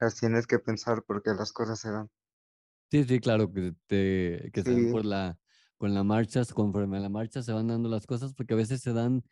[0.00, 2.10] las tienes que pensar porque las cosas se dan.
[2.90, 5.38] Sí, sí, claro, que, te, que se dan Sí, por la,
[5.76, 8.80] con la marcha, conforme a la marcha se van dando las cosas, porque a veces
[8.80, 9.22] se dan,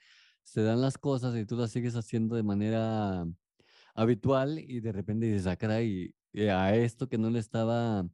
[0.43, 3.25] se dan las cosas y tú las sigues haciendo de manera
[3.95, 6.15] habitual y de repente dices, ah, caray,
[6.51, 8.09] a esto que no le estaba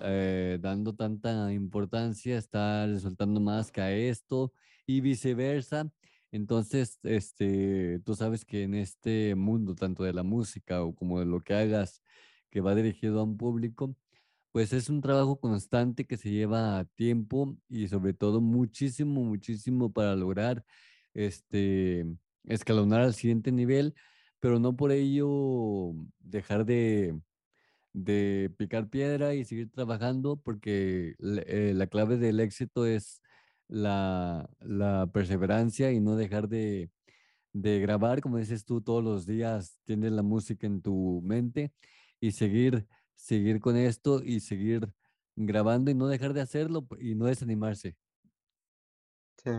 [0.00, 4.52] eh, dando tanta importancia está resultando más que a esto
[4.88, 5.92] y viceversa.
[6.32, 11.26] Entonces, este, tú sabes que en este mundo, tanto de la música o como de
[11.26, 12.02] lo que hagas,
[12.50, 13.94] que va dirigido a un público,
[14.52, 20.16] pues es un trabajo constante que se lleva tiempo y sobre todo muchísimo, muchísimo para
[20.16, 20.64] lograr
[21.14, 22.06] este,
[22.44, 23.94] escalonar al siguiente nivel,
[24.40, 27.20] pero no por ello dejar de,
[27.92, 33.22] de picar piedra y seguir trabajando, porque eh, la clave del éxito es
[33.68, 36.90] la, la perseverancia y no dejar de,
[37.52, 41.74] de grabar, como dices tú, todos los días tienes la música en tu mente
[42.20, 44.92] y seguir, seguir con esto y seguir
[45.36, 47.96] grabando y no dejar de hacerlo y no desanimarse.
[49.44, 49.50] sí.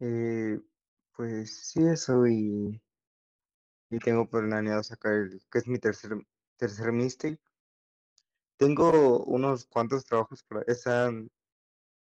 [0.00, 0.60] Eh,
[1.16, 2.80] pues sí, eso y,
[3.90, 6.12] y tengo planeado sacar el, que es mi tercer,
[6.58, 7.40] tercer mixtape.
[8.56, 11.10] Tengo unos cuantos trabajos esa,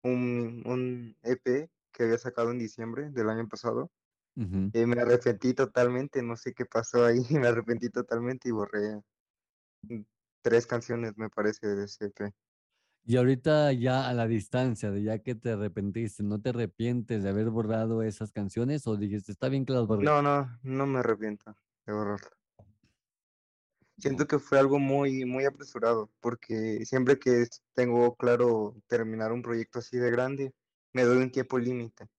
[0.03, 3.91] un, un EP que había sacado en diciembre del año pasado.
[4.35, 4.71] Ujú.
[4.73, 9.01] Eh, me arrepentí totalmente, no sé qué pasó ahí, me arrepentí totalmente y borré
[9.83, 10.01] mm,
[10.41, 12.31] tres canciones, me parece, de ese EP.
[13.05, 17.29] Y ahorita ya a la distancia de ya que te arrepentiste, ¿no te arrepientes de
[17.29, 20.05] haber borrado esas canciones o dijiste, está bien que las borré?
[20.05, 22.29] No, no, no me arrepiento de borrarlo.
[24.03, 29.79] Siento que fue algo muy, muy apresurado, porque siempre que tengo claro terminar un proyecto
[29.79, 30.53] así de grande,
[30.91, 32.09] me doy un tiempo límite.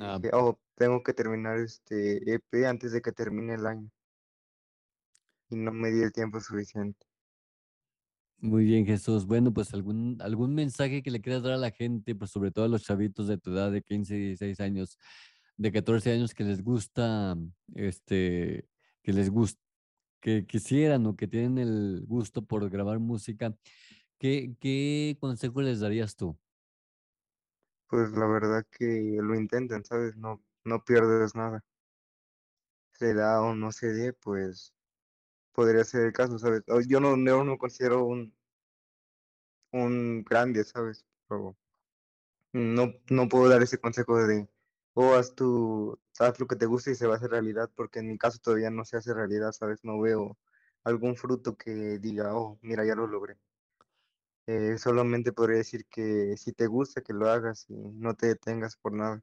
[0.00, 3.90] Ah, oh, tengo que terminar este EP antes de que termine el año.
[5.50, 7.04] Y no me di el tiempo suficiente.
[8.38, 9.26] muy bien, Jesús.
[9.26, 12.64] Bueno, pues algún, algún mensaje que le quieras dar a la gente, pues sobre todo
[12.64, 14.98] a los chavitos de tu edad, de 15, 16 años,
[15.58, 17.36] de 14 años, que les gusta,
[17.74, 18.66] este,
[19.02, 19.65] que les gusta,
[20.26, 23.54] que quisieran o que tienen el gusto por grabar música,
[24.18, 26.36] ¿qué, consejo les darías tú?
[27.86, 30.16] Pues la verdad que lo intenten, ¿sabes?
[30.16, 31.62] No, no pierdes nada.
[32.94, 34.74] Se da o no se dé, pues
[35.52, 36.64] podría ser el caso, ¿sabes?
[36.88, 38.34] Yo no, no me considero un,
[39.70, 41.04] un grande, ¿sabes?
[41.28, 41.56] Pero
[42.52, 44.48] no, no puedo dar ese consejo de,
[44.96, 47.98] oh, haz tu, haz lo que te guste y se va a hacer realidad, porque
[47.98, 49.84] en mi caso todavía no se hace realidad, ¿sabes?
[49.84, 50.38] No veo
[50.84, 53.36] algún fruto que diga, oh, mira, ya lo logré.
[54.46, 58.76] Eh, solamente podría decir que si te gusta, que lo hagas y no te detengas
[58.76, 59.22] por nada.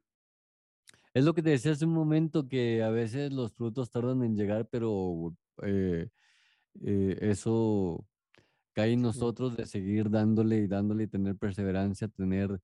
[1.12, 4.36] Es lo que te decía hace un momento, que a veces los frutos tardan en
[4.36, 6.08] llegar, pero eh,
[6.82, 8.06] eh, eso
[8.74, 12.60] cae en nosotros de seguir dándole y dándole y tener perseverancia, tener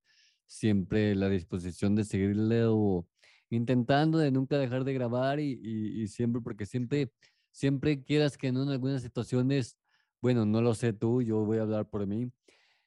[0.50, 3.08] siempre la disposición de seguirle o
[3.50, 7.12] intentando de nunca dejar de grabar y, y- y siempre, porque siempre,
[7.52, 9.78] siempre quieras que no en algunas situaciones,
[10.20, 12.32] bueno, no lo sé tú, yo voy a hablar por mí.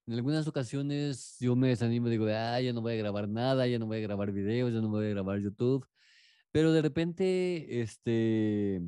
[0.08, 3.80] En algunas ocasiones yo me desanimo, digo, ah, ya no voy a grabar nada, ya
[3.80, 5.88] no voy a grabar videos, ya no voy a grabar YouTube,
[6.52, 8.82] pero de repente, este,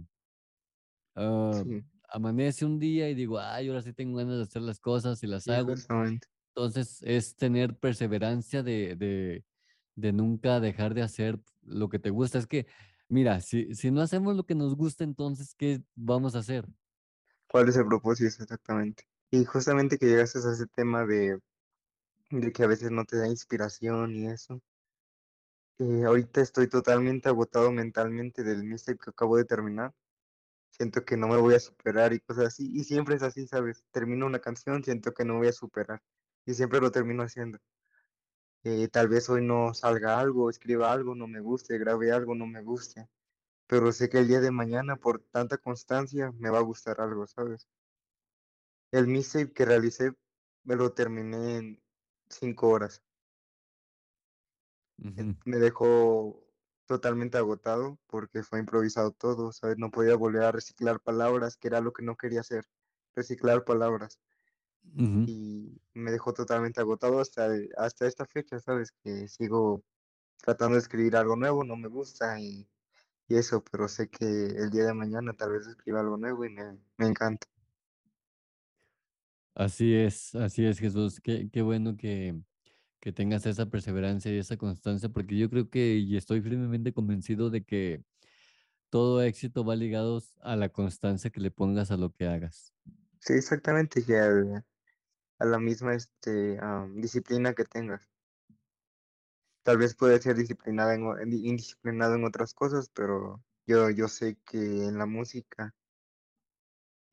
[1.16, 4.80] ah, Sí, amanece un día y digo, ay, ahora sí tengo ganas de hacer las
[4.80, 5.76] cosas y las sí, hago.
[5.76, 6.28] justamente.
[6.56, 9.46] Entonces es tener perseverancia de, de,
[9.96, 12.38] de nunca dejar de hacer lo que te gusta.
[12.40, 12.68] Es que,
[13.10, 16.66] mira, si, si no hacemos lo que nos gusta, entonces, ¿qué vamos a hacer?
[17.48, 19.04] ¿Cuál es el propósito exactamente?
[19.32, 21.40] Y justamente que llegaste a ese tema de,
[22.32, 24.62] de que a veces no te da inspiración y eso.
[25.80, 29.92] eh, ahorita estoy totalmente agotado mentalmente del mixtape que acabo de terminar.
[30.72, 32.72] Siento que no me voy a superar y cosas así.
[32.74, 33.86] Y siempre es así, ¿sabes?
[33.92, 36.02] Termino una canción, siento que no voy a superar.
[36.46, 37.60] Y siempre lo termino haciendo.
[38.64, 42.48] Eh, tal vez hoy no salga algo, escriba algo, no me guste, grabe algo, no
[42.48, 43.08] me guste.
[43.68, 47.28] Pero sé que el día de mañana, por tanta constancia, me va a gustar algo,
[47.28, 47.68] ¿sabes?
[48.92, 50.14] El mixtape que realicé
[50.64, 51.84] me lo terminé en
[52.30, 53.04] cinco horas.
[55.18, 56.44] Eh, Me dejó
[56.86, 59.78] totalmente agotado porque fue improvisado todo, ¿sabes?
[59.78, 62.66] No podía volver a reciclar palabras, que era lo que no quería hacer,
[63.16, 64.20] reciclar palabras.
[65.26, 68.92] Y me dejó totalmente agotado hasta, hasta esta fecha, ¿sabes?
[69.04, 69.84] Que sigo
[70.38, 72.70] tratando de escribir algo nuevo, no me gusta y,
[73.28, 76.52] y eso, pero sé que el día de mañana tal vez escriba algo nuevo y
[76.52, 77.48] me, me encanta.
[79.54, 81.22] Así es, así es, Jesús.
[81.22, 82.42] Qué, qué bueno que,
[83.02, 87.50] que tengas esa perseverancia y esa constancia, porque yo creo que y estoy firmemente convencido
[87.50, 88.04] de que
[88.90, 92.74] todo éxito va ligado a la constancia que le pongas a lo que hagas.
[93.20, 94.66] Sí, exactamente, que al-
[95.40, 96.60] a la misma este,
[96.96, 98.10] disciplina que tengas.
[99.64, 104.38] Tal vez puede ser disciplinada en, en- indisciplinado en otras cosas, pero yo, yo sé
[104.46, 105.76] que en la música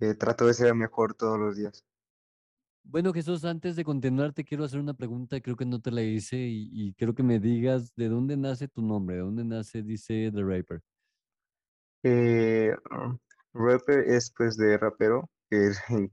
[0.01, 1.83] eh, trato de ser mejor todos los días.
[2.85, 6.03] Bueno, Jesús, antes de continuar, te quiero hacer una pregunta, creo que no te la
[6.03, 9.83] hice y, y quiero que me digas de dónde nace tu nombre, de dónde nace,
[9.83, 10.83] dice The Raper.
[12.05, 13.17] Eh, ah,
[13.55, 15.79] rapper es pues de rapero, que es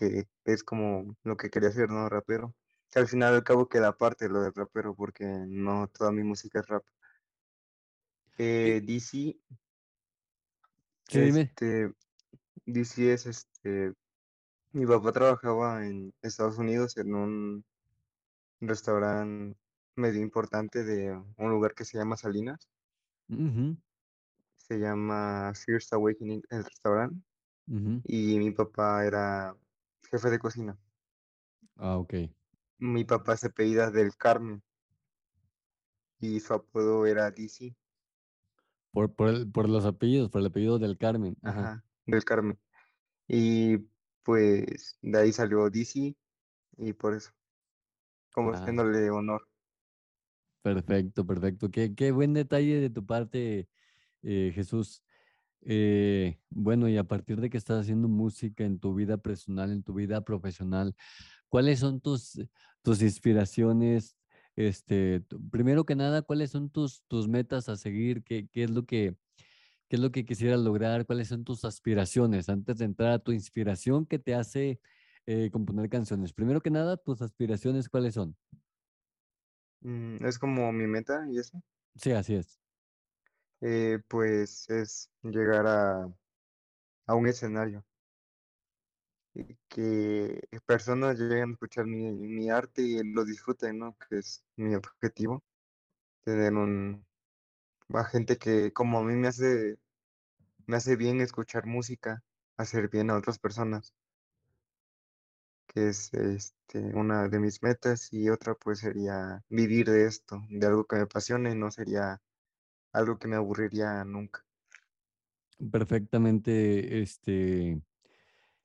[0.00, 2.08] que es como lo que quería hacer, ¿no?
[2.08, 2.54] Rapero.
[2.90, 6.60] Que al final al cabo queda aparte lo de rapero, porque no toda mi música
[6.60, 6.84] es rap.
[8.38, 9.38] Eh, DC,
[11.08, 11.42] Sí, dime.
[11.42, 11.92] este,
[12.66, 13.94] DC es este,
[14.72, 17.64] mi papá trabajaba en Estados Unidos en un
[18.60, 19.58] restaurante
[19.96, 22.68] medio importante de un lugar que se llama Salinas,
[24.56, 27.20] se llama First Awakening el restaurante,
[27.68, 28.02] ujú.
[28.04, 29.56] y mi papá era
[30.10, 30.78] jefe de cocina.
[31.76, 32.14] Ah, ok.
[32.78, 34.62] Mi papá se apellida del Carmen
[36.20, 37.76] y su apodo era DC,
[38.92, 41.36] Por, por, el- por los apellidos, por el apellido del Carmen.
[41.42, 41.60] Ajá.
[41.60, 42.58] ajá, del Carmen.
[43.28, 43.78] Y
[44.22, 46.16] pues de ahí salió DC
[46.78, 47.30] y por eso,
[48.32, 48.54] como Ah.
[48.56, 49.46] haciéndole honor.
[50.62, 51.70] Perfecto, perfecto.
[51.70, 53.68] Qué, qué buen detalle de tu parte,
[54.22, 55.02] eh, Jesús.
[55.62, 59.82] Eh, bueno, y a partir de que estás haciendo música en tu vida personal, en
[59.82, 60.94] tu vida profesional,
[61.48, 62.40] ¿cuáles son tus,
[62.82, 64.16] tus inspiraciones?
[64.56, 68.24] Este, primero que nada, ¿cuáles son tus, tus metas a seguir?
[68.24, 69.16] ¿Qué, qué es lo que,
[69.88, 71.06] qué es lo que quisieras lograr?
[71.06, 74.80] ¿Cuáles son tus aspiraciones antes de entrar a tu inspiración que te hace
[75.26, 76.32] eh, componer canciones?
[76.32, 78.36] Primero que nada, tus aspiraciones, ¿cuáles son?
[79.82, 81.62] Mm, es como mi meta y eso.
[81.96, 82.59] Sí, así es.
[83.60, 86.08] Eh, pues es llegar a,
[87.06, 87.84] a un escenario
[89.68, 93.96] que personas lleguen a escuchar mi, mi arte y lo disfruten, ¿no?
[94.08, 95.42] Que es mi objetivo.
[96.24, 97.06] Tener un,
[97.94, 99.78] a gente que como a mí me hace,
[100.66, 102.24] me hace bien escuchar música,
[102.58, 103.94] hacer bien a otras personas.
[105.66, 110.66] que es este, una de mis metas y otra pues sería vivir de esto, de
[110.66, 112.20] algo que me apasione, no sería
[112.92, 114.44] algo que me aburriría nunca.
[115.70, 117.80] perfectamente, este,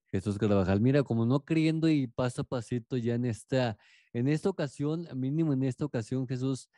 [0.07, 0.79] Jesús Carvajal.
[0.79, 3.77] Mira, como no creyendo y paso a pasito ya en esta,
[4.13, 6.69] en esta ocasión, mínimo en esta ocasión, Jesús,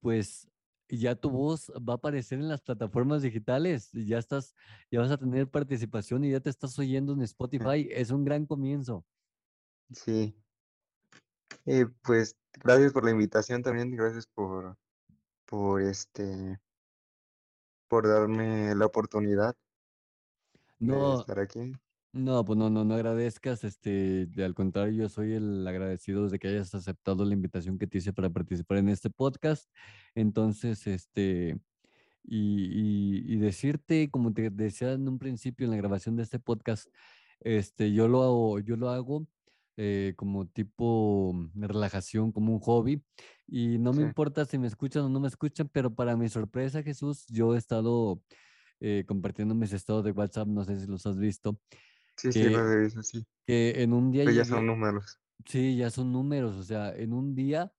[0.00, 0.48] pues
[0.88, 4.54] ya tu voz va a aparecer en las plataformas digitales, y ya estás,
[4.90, 7.88] ya vas a tener participación y ya te estás oyendo en Spotify.
[7.90, 9.04] Es un gran comienzo.
[9.92, 10.34] Sí.
[11.66, 14.76] Eh, pues gracias por la invitación también, gracias por,
[15.44, 16.58] por este,
[17.90, 19.56] por darme la oportunidad
[20.78, 21.72] de No, estar aquí.
[22.12, 26.38] no, pues no, no, no agradezcas, este, de- al contrario, yo soy el agradecido de
[26.38, 29.70] que hayas aceptado la invitación que te hice para participar en este podcast.
[30.14, 31.58] Entonces, este,
[32.24, 32.64] y,
[33.26, 36.88] y- y decirte, como te decía en un principio en la grabación de este podcast,
[37.40, 39.26] este, yo lo hago, yo lo hago
[39.82, 43.02] eh, como tipo mm, relajación, como un hobby,
[43.46, 46.28] y no me Sí, importa si me escuchan o no me escuchan, pero para mi
[46.28, 48.22] sorpresa, Jesús, yo he estado
[48.80, 51.58] eh, compartiendo mis estados de WhatsApp, no sé si los has visto,
[52.16, 53.26] sí, sí, que, lo he visto, sí.
[53.46, 55.20] que en un día Pero ya son números.
[55.46, 57.72] sí, ya son números, o sea, en un día,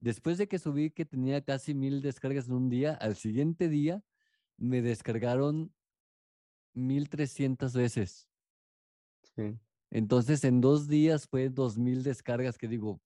[0.00, 4.02] después de que subí que tenía casi mil descargas en un día, al siguiente día
[4.58, 5.72] me descargaron
[6.74, 8.28] 1300 veces.
[9.34, 9.58] Sí,
[9.90, 13.00] Entonces, en dos días fue 2000 descargas que digo,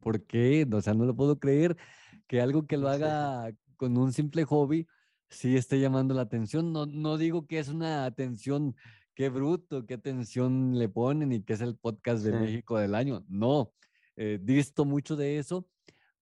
[0.00, 0.66] ¿por qué?
[0.72, 1.76] O sea, no lo puedo creer
[2.26, 4.86] que algo que lo haga con un simple hobby
[5.28, 6.72] sí esté llamando la atención.
[6.72, 8.76] No, no digo que es una atención,
[9.14, 12.94] qué bruto, qué atención le ponen y que es el podcast de sí, México del
[12.94, 13.24] año.
[13.28, 13.72] No,
[14.16, 15.68] eh, disto mucho de eso,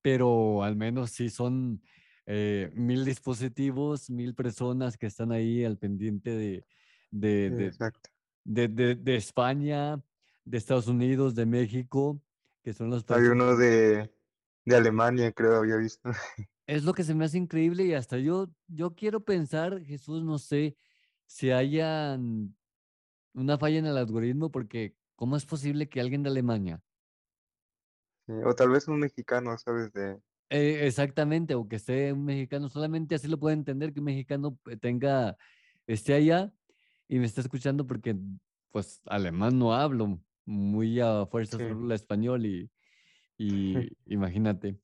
[0.00, 1.82] pero al menos sí son
[2.26, 6.64] eh, mil dispositivos, mil personas que están ahí al pendiente de,
[7.10, 8.11] de, sí, de, exacto.
[8.44, 10.02] De, de- de España,
[10.44, 12.22] de Estados Unidos, de México,
[12.62, 13.28] que son los Hay países.
[13.28, 14.12] uno de,
[14.64, 16.10] de Alemania, creo, había visto.
[16.66, 20.38] Es lo que se me hace increíble y hasta yo, yo quiero pensar, Jesús, no
[20.38, 20.76] sé
[21.26, 22.18] si haya
[23.34, 26.82] una falla en el algoritmo, porque ¿cómo es posible que alguien de Alemania,
[28.26, 29.92] Sí, O tal vez un mexicano, ¿sabes?
[29.92, 34.06] De, eh, exactamente, o que esté un mexicano, solamente así lo puede entender que un
[34.06, 35.36] mexicano eh, tenga,
[35.86, 36.52] esté allá
[37.08, 38.16] y me está escuchando porque
[38.70, 42.70] pues alemán no hablo, muy a fuerza sí, solo hablo español y,
[43.38, 44.78] y imagínate.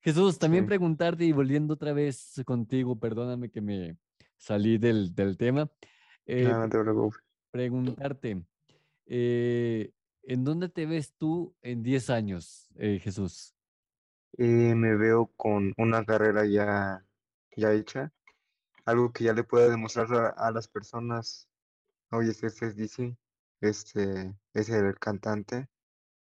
[0.00, 3.96] Jesús, también sí, preguntarte y volviendo otra vez contigo, perdóname que me
[4.36, 5.70] salí del, del tema,
[6.26, 7.20] eh, nada, no te preocupes.
[7.50, 8.42] preguntarte,
[9.06, 13.54] eh, ¿en dónde te ves tú en 10 años, eh, Jesús?
[14.36, 17.04] Me veo con una carrera ya,
[17.56, 18.12] ya hecha,
[18.84, 21.47] algo que ya le pueda demostrar a, a las personas,
[22.10, 23.18] oye, este, este es DC,
[23.60, 25.68] este es el cantante,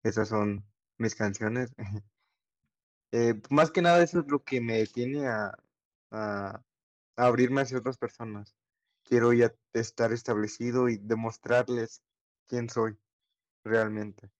[0.04, 0.66] esas son
[0.98, 1.72] mis canciones.
[3.12, 5.52] Eh, más que nada eso es lo que me detiene a,
[6.10, 6.62] a,
[7.16, 8.56] a abrirme hacia otras personas.
[9.04, 12.02] Quiero ya estar establecido y demostrarles
[12.48, 12.98] quién soy
[13.64, 14.30] realmente,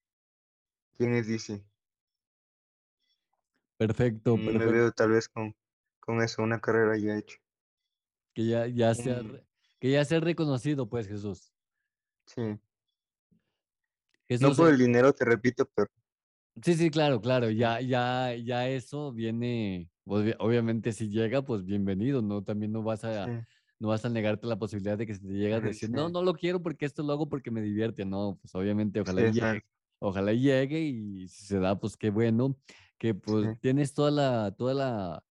[0.97, 1.63] quién es DC.
[3.77, 5.55] Perfecto, Mm, Me perfecto, veo tal vez con,
[6.01, 7.37] con eso, una carrera ya hecha.
[8.35, 9.23] que ya, ya sea,
[9.83, 11.53] Re- que ya sea reconocido, pues, Jesús.
[12.27, 12.43] sí,
[14.41, 15.89] no por el dinero, te repito, pero
[16.63, 22.23] sí, sí, claro, claro, ya, ya, ya eso viene, obvia- obviamente si llega, pues bienvenido,
[22.23, 22.43] ¿no?
[22.43, 23.33] También no vas a, sí,
[23.79, 26.13] no vas a negarte la posibilidad de que si te llega a decir, no, sí,
[26.13, 29.63] no lo quiero porque esto lo hago porque me divierte, no, pues obviamente ojalá llegue,
[29.99, 32.57] ojalá llegue y si se da, pues qué bueno,
[32.99, 35.25] que pues tienes toda la, toda la,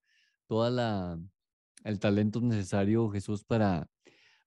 [0.48, 1.20] toda la,
[1.84, 3.90] el talento necesario, Jesús, para,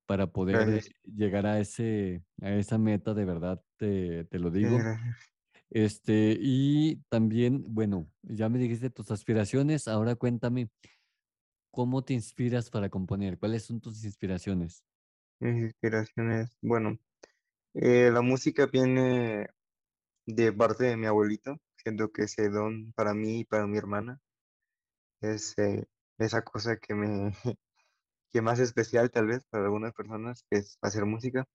[0.07, 4.79] para poder eh, llegar a ese, a esa meta, de verdad, te, te lo digo.
[5.71, 10.71] Este, y también, bueno, ya me dijiste tus aspiraciones, ahora cuéntame,
[11.71, 13.39] ¿cómo te inspiras para componer?
[13.39, 14.85] ¿Cuáles son tus inspiraciones?
[15.41, 16.99] Mis inspiraciones, bueno,
[17.75, 19.49] eh, la música viene
[20.27, 24.21] de parte de mi abuelito, siento que ese don para mí y para mi hermana
[25.21, 25.87] es eh,
[26.19, 27.33] esa cosa que me,
[28.35, 31.47] que más especial tal vez para algunas personas, que es hacer música.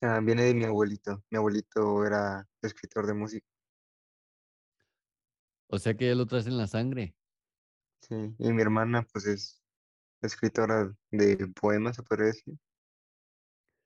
[0.00, 1.22] Ah, viene de mi abuelito.
[1.30, 3.46] Mi abuelito era escritor de música,
[5.68, 7.14] O sea que ya lo traes en la sangre.
[8.00, 8.14] sí.
[8.38, 9.62] Y mi hermana, pues, es
[10.22, 12.54] escritora de poemas, se podría decir.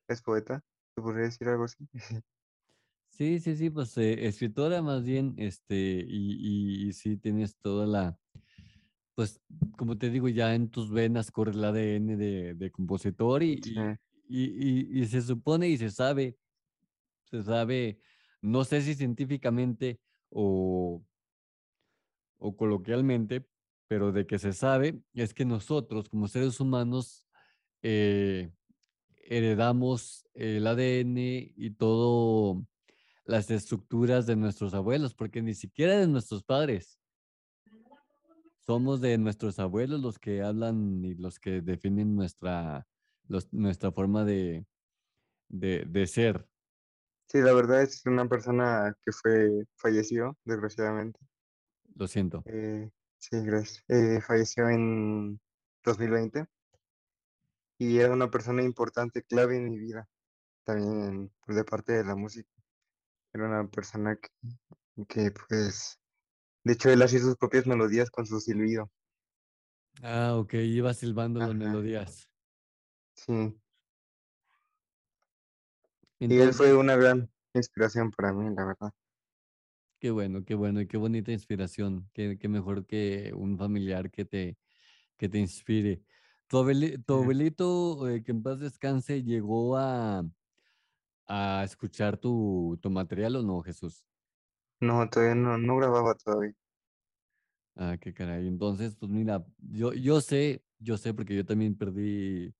[0.08, 0.62] Es poeta,
[0.94, 1.88] se podría decir algo así.
[3.08, 5.74] Sí, sí, sí, pues eh, escritora más bien, este,
[6.08, 8.18] y, y, y sí tienes toda la,
[9.20, 9.42] pues,
[9.76, 13.74] como te digo, ya en tus venas corre el ADN de, de compositor y, Sí,
[14.28, 16.38] y, y, y- y se supone y se sabe,
[17.24, 18.00] se sabe,
[18.42, 20.00] no sé si científicamente
[20.30, 21.04] o,
[22.38, 23.46] o coloquialmente,
[23.88, 27.26] pero de que se sabe es que nosotros como seres humanos
[27.82, 28.52] eh,
[29.16, 32.66] heredamos el ADN y todo
[33.26, 36.99] las estructuras de nuestros abuelos, porque ni siquiera de nuestros padres.
[38.66, 42.86] Somos de nuestros abuelos los que hablan y los que definen nuestra,
[43.50, 44.66] nuestra forma de,
[45.48, 46.46] de, ser.
[47.26, 51.20] Sí, la verdad es una persona que fue, falleció, desgraciadamente.
[51.94, 52.42] Lo siento.
[52.46, 53.84] Eh, sí, gracias.
[53.88, 55.40] Eh, falleció en
[55.84, 56.46] 2020
[57.78, 60.08] y era una persona importante, clave en mi vida,
[60.64, 62.50] también pues, de parte de la música.
[63.32, 65.99] Era una persona que, que, pues,
[66.64, 68.90] de hecho, él hacía sus propias melodías con su silbido.
[70.02, 72.30] Ah, ok, iba silbando las melodías.
[73.14, 73.54] Sí.
[76.18, 78.92] Y él fue una gran inspiración para mí, la verdad.
[79.98, 82.08] Qué bueno, qué bueno y qué bonita inspiración.
[82.12, 84.56] Qué, qué mejor que un familiar que te,
[85.16, 86.02] que te inspire.
[86.46, 90.24] Tu, abuelito, eh, que en paz descanse, llegó a,
[91.26, 94.04] a escuchar tu, tu material o no, Jesús?
[94.80, 96.54] No, todavía no, no grababa todavía.
[97.76, 98.46] Ah, qué caray.
[98.46, 102.52] Entonces, pues mira, yo, yo sé, yo sé porque yo también perdí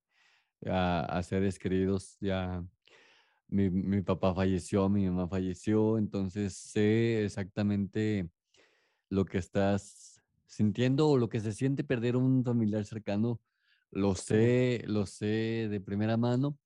[0.65, 2.17] a, a seres queridos.
[2.19, 2.63] Ya
[3.47, 8.29] mi, mi, papá falleció, mi mamá falleció, entonces sé exactamente
[9.09, 13.39] lo que estás sintiendo o lo que se siente perder un familiar cercano.
[13.91, 16.57] Lo sé, lo sé de primera mano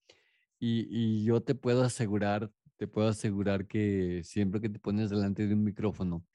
[0.59, 5.47] y, y yo te puedo asegurar, te puedo asegurar que siempre que te pones delante
[5.47, 6.25] de un micrófono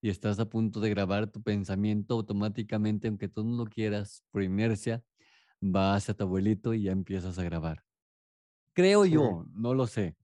[0.00, 4.42] y estás a punto de grabar tu pensamiento automáticamente, aunque tú no lo quieras, por
[4.42, 5.02] inercia,
[5.60, 7.84] vas a tu abuelito y ya empiezas a grabar.
[8.74, 10.16] Creo yo, no lo sé.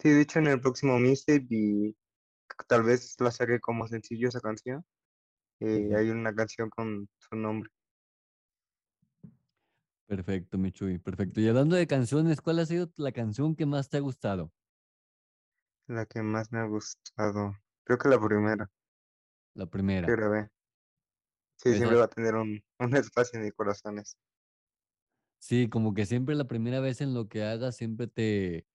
[0.00, 1.96] Sí, de hecho en el próximo mixtape y
[2.66, 4.84] tal vez la saque como sencillo esa canción.
[5.60, 7.70] Eh, hay una canción con su nombre.
[10.10, 11.40] Perfecto, Michui, perfecto.
[11.40, 14.52] Y hablando de canciones, ¿cuál ha sido la canción que más te ha gustado?
[15.86, 17.56] La que más me ha gustado.
[17.84, 18.68] Creo que la primera.
[19.54, 20.08] La primera.
[20.08, 20.50] Que grabé.
[21.58, 24.02] Sí, siempre va a tener un, un espacio en mi corazón.
[25.38, 28.66] Sí, como que siempre la primera vez en lo que hagas siempre te,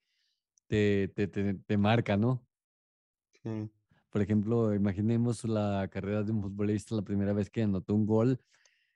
[0.68, 2.48] te, te, te, marca, ¿no?
[3.44, 3.70] Sí.
[4.10, 8.40] Por ejemplo, imaginemos la carrera de un futbolista la primera vez que anotó un gol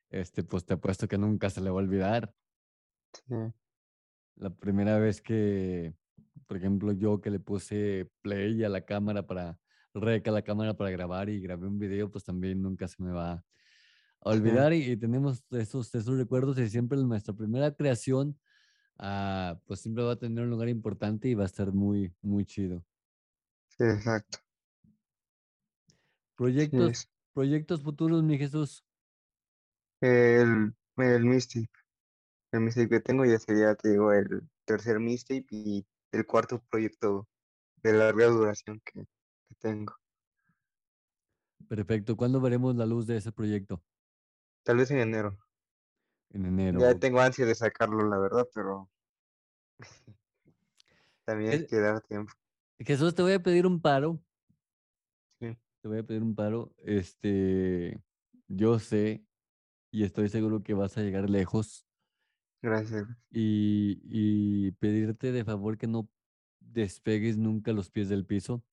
[0.10, 2.34] este, pues te apuesto que nunca se le va a olvidar.
[3.14, 3.36] Sí.
[4.36, 5.94] La primera vez que,
[6.48, 9.60] por ejemplo, yo que le puse play a la cámara para,
[9.94, 13.12] rec a la cámara para grabar y grabé un video, pues también nunca se me
[13.12, 13.44] va
[14.22, 18.38] a olvidar y, tenemos esos, esos recuerdos y siempre nuestra primera creación,
[18.98, 22.46] ah, pues siempre va a tener un lugar importante y va a estar muy, muy
[22.46, 22.84] chido.
[23.78, 24.40] Sí, exacto.
[26.36, 28.86] Proyectos, proyectos futuros, mi Jesús.
[30.02, 31.70] El, el mixtape.
[32.52, 37.28] El mixtape que tengo ya sería, te digo, el tercer mixtape y el cuarto proyecto
[37.84, 39.06] de larga duración que,
[39.60, 39.96] tengo.
[41.68, 42.16] Perfecto.
[42.16, 43.84] ¿Cuándo veremos la luz de ese proyecto?
[44.64, 45.38] Tal vez en enero.
[46.30, 46.80] En enero.
[46.80, 48.90] Ya tengo ansia de sacarlo, la verdad, pero
[51.26, 52.32] también hay que dar tiempo.
[52.80, 54.20] Jesús, te voy a pedir un paro.
[55.40, 55.58] Sí.
[55.82, 56.74] Te voy a pedir un paro.
[56.78, 58.02] Este,
[58.48, 59.24] yo sé
[59.92, 61.86] y estoy seguro que vas a llegar lejos.
[62.62, 63.08] Gracias.
[63.32, 66.10] Y, y pedirte de favor que no
[66.60, 68.64] despegues nunca los pies del piso.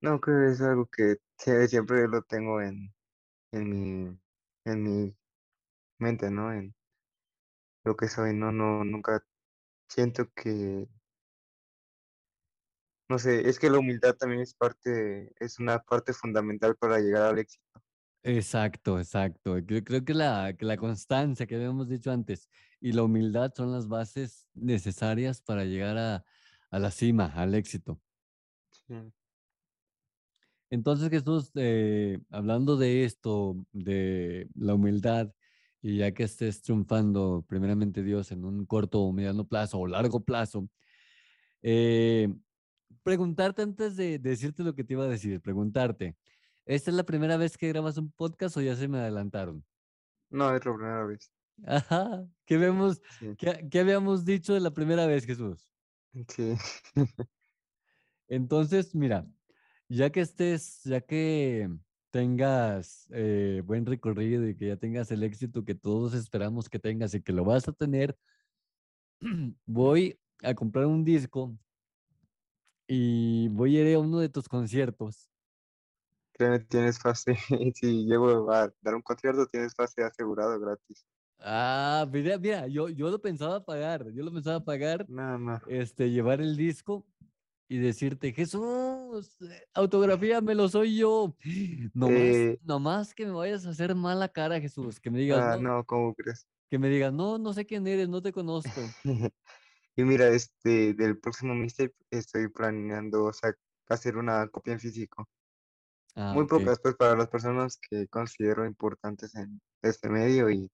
[0.00, 2.94] No, que es algo que siempre lo tengo en,
[3.52, 4.18] en mi,
[4.64, 5.16] en mi
[5.98, 6.52] mente, ¿no?
[6.52, 6.74] En
[7.84, 9.24] lo que soy, no, no, nunca
[9.88, 10.88] siento que,
[13.08, 17.22] no sé, es que la humildad también es parte, es una parte fundamental para llegar
[17.22, 17.82] al éxito.
[18.22, 19.58] Exacto, exacto.
[19.58, 22.48] Yo creo que la, que la constancia que habíamos dicho antes
[22.80, 26.24] y la humildad son las bases necesarias para llegar a,
[26.70, 28.00] a la cima, al éxito.
[30.70, 35.32] Entonces, Jesús, eh, hablando de esto, de la humildad,
[35.80, 40.24] y ya que estés triunfando, primeramente Dios, en un corto o mediano plazo o largo
[40.24, 40.68] plazo,
[41.62, 42.28] eh,
[43.02, 46.16] preguntarte antes de decirte lo que te iba a decir, preguntarte,
[46.68, 49.64] ¿Esta es la primera vez que grabas un podcast o ya se me adelantaron?
[50.28, 51.32] No, es la primera vez.
[51.64, 52.28] Ajá.
[52.44, 53.00] ¿Qué, vemos,
[53.38, 55.66] ¿qué, habíamos dicho de la primera vez, Jesús?
[56.28, 56.56] Sí.
[58.28, 59.26] Entonces, mira,
[59.88, 61.70] ya que estés, ya que
[62.10, 67.14] tengas eh, buen recorrido y que ya tengas el éxito que todos esperamos que tengas
[67.14, 68.14] y que lo vas a tener,
[69.64, 71.58] voy a comprar un disco
[72.86, 75.30] y voy a ir a uno de tus conciertos
[76.38, 77.34] Créeme, tienes pase.
[77.74, 81.06] si llego a dar un concierto, tienes pase asegurado gratis.
[81.40, 85.58] Ah, mira, mira, yo, yo lo pensaba pagar, yo lo pensaba pagar, No, no.
[85.64, 87.06] este, llevar el disco
[87.68, 91.36] y decirte, Jesús, eh, autografíamelo, soy yo.
[91.94, 95.56] Nomás, Eh, nomás que me vayas a hacer mala cara, Jesús, que me digas, Ah,
[95.58, 96.46] no, no, ¿cómo crees?
[96.70, 98.96] que me digas, no, no sé quién eres, no te conozco.
[99.96, 103.54] Y mira, este, del próximo mixtape estoy planeando, o sea,
[103.88, 105.28] hacer una copia en físico.
[106.18, 106.48] Ah, Muy ok.
[106.48, 110.70] pocas, pues, para las personas que considero importantes en este medio y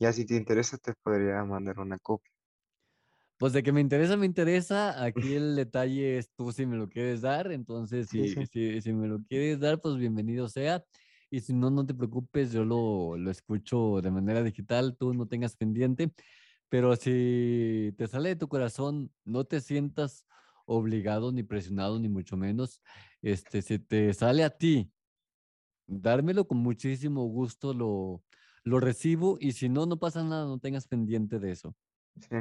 [0.00, 2.32] ya si te interesa te podría mandar una copia.
[3.38, 5.02] Pues de que me interesa, me interesa.
[5.02, 7.50] Aquí el detalle es tú si me lo quieres dar.
[7.52, 10.84] Entonces, si, si, si me lo quieres dar, pues bienvenido sea.
[11.30, 15.26] Y si no, no te preocupes, yo lo, lo escucho de manera digital, tú no
[15.28, 16.12] tengas pendiente.
[16.68, 20.26] Pero si te sale de tu corazón, no te sientas
[20.66, 22.82] obligado ni presionado, ni mucho menos.
[23.22, 24.90] Este, si te sale a ti,
[25.86, 28.22] dármelo con muchísimo gusto, lo,
[28.64, 29.36] lo recibo.
[29.40, 31.76] Y si no, no pasa nada, no tengas pendiente de eso.
[32.16, 32.36] Sí,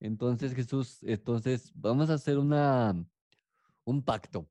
[0.00, 2.94] Entonces, Jesús, entonces vamos a hacer una,
[3.84, 4.48] un pacto.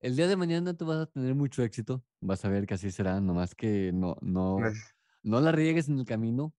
[0.00, 2.90] El día de mañana tú vas a tener mucho éxito, vas a ver que así
[2.90, 4.94] será, nomás que no, no, gracias.
[5.22, 6.54] no la riegues en el camino,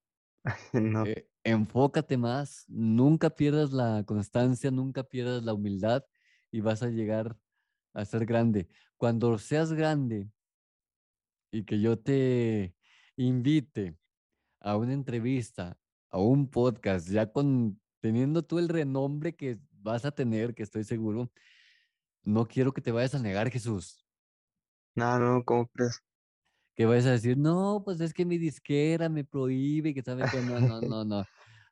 [0.73, 6.03] No, eh, enfócate más, nunca pierdas la constancia, nunca pierdas la humildad
[6.51, 7.37] y vas a llegar
[7.93, 8.67] a ser grande.
[8.97, 10.29] Cuando seas grande
[11.51, 12.75] y que yo te
[13.17, 13.97] invite
[14.59, 15.79] a una entrevista,
[16.09, 20.83] a un podcast, ya con teniendo tú el renombre que vas a tener, que estoy
[20.83, 21.31] seguro,
[22.23, 24.05] no quiero que te vayas a negar, Jesús,
[24.95, 26.01] no, no, ¿cómo crees?
[26.75, 30.41] que vayas a decir, no, pues es que mi disquera me prohíbe, que sabe que
[30.41, 31.23] no, no, no, no.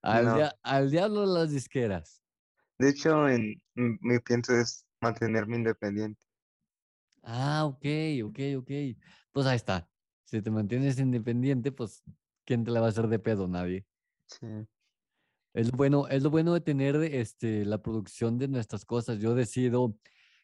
[0.01, 0.35] Al, No.
[0.37, 2.22] dia- al diablo las disqueras.
[2.77, 6.21] De hecho, en, mi pienso es mantenerme independiente.
[7.23, 7.85] Ah, ok,
[8.25, 8.71] ok, ok.
[9.31, 9.89] Pues ahí está.
[10.25, 12.03] Si te mantienes independiente, pues,
[12.45, 13.47] ¿quién te la va a hacer de pedo?
[13.47, 13.85] Nadie.
[14.27, 14.47] Sí,
[15.53, 19.19] Es lo bueno, es lo bueno de tener este, la producción de nuestras cosas.
[19.19, 19.95] Yo decido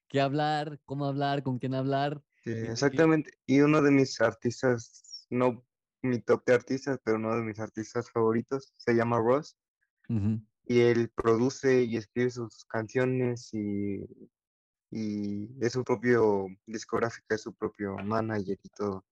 [0.08, 2.22] qué hablar, cómo hablar, con quién hablar.
[2.44, 3.32] sí, exactamente.
[3.46, 5.66] Y uno de mis artistas, no
[6.02, 9.58] mi top de artistas, pero uno de mis artistas favoritos, se llama Ross.
[10.10, 10.42] Ujú.
[10.70, 14.06] Y él produce y escribe sus canciones y,
[14.92, 19.06] y es su propio discográfica, es su propio manager y todo.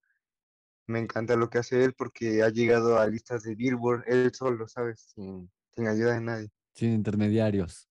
[0.88, 4.68] Me encanta lo que hace él porque ha llegado a listas de Billboard él solo,
[4.70, 5.12] ¿sabes?
[5.16, 6.51] Sin, sin ayuda de nadie.
[6.76, 7.89] Sin intermediarios.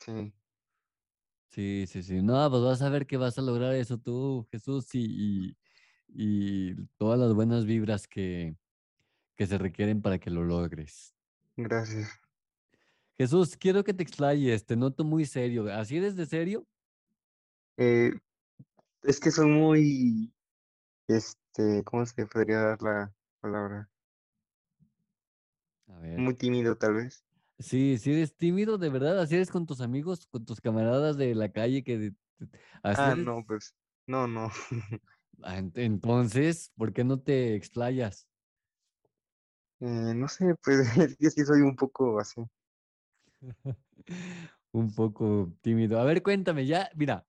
[0.00, 0.32] Sí,
[1.50, 2.22] Sí, sí, sí.
[2.22, 5.56] No, pues vas a ver que vas a lograr eso tú, Jesús, y, y,
[6.08, 8.56] y todas las buenas vibras que,
[9.36, 11.14] que se requieren para que lo logres.
[11.56, 12.08] gracias.
[13.18, 15.72] Jesús, quiero que te explayes, te noto muy serio.
[15.72, 16.66] ¿Así eres de serio?
[17.78, 18.12] Eh,
[19.02, 20.34] es que soy muy,
[21.08, 23.90] este, ¿cómo se podría dar la palabra?
[25.88, 26.18] A ver.
[26.18, 27.24] Muy tímido tal vez.
[27.58, 31.34] Sí, sí eres tímido, de verdad, así eres con tus amigos, con tus camaradas de
[31.34, 32.14] la calle que de-
[32.82, 33.24] Ah, eres?
[33.24, 33.74] no, pues,
[34.06, 34.50] no, no.
[35.42, 38.26] Ah, ent- Entonces, ¿por qué no te explayas?
[39.80, 42.42] Eh, no sé, pues es que sí soy un poco así.
[44.72, 45.98] Un poco tímido.
[46.00, 47.26] A ver, cuéntame, ya, mira,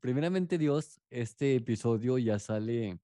[0.00, 2.98] primeramente Dios, este episodio ya sale,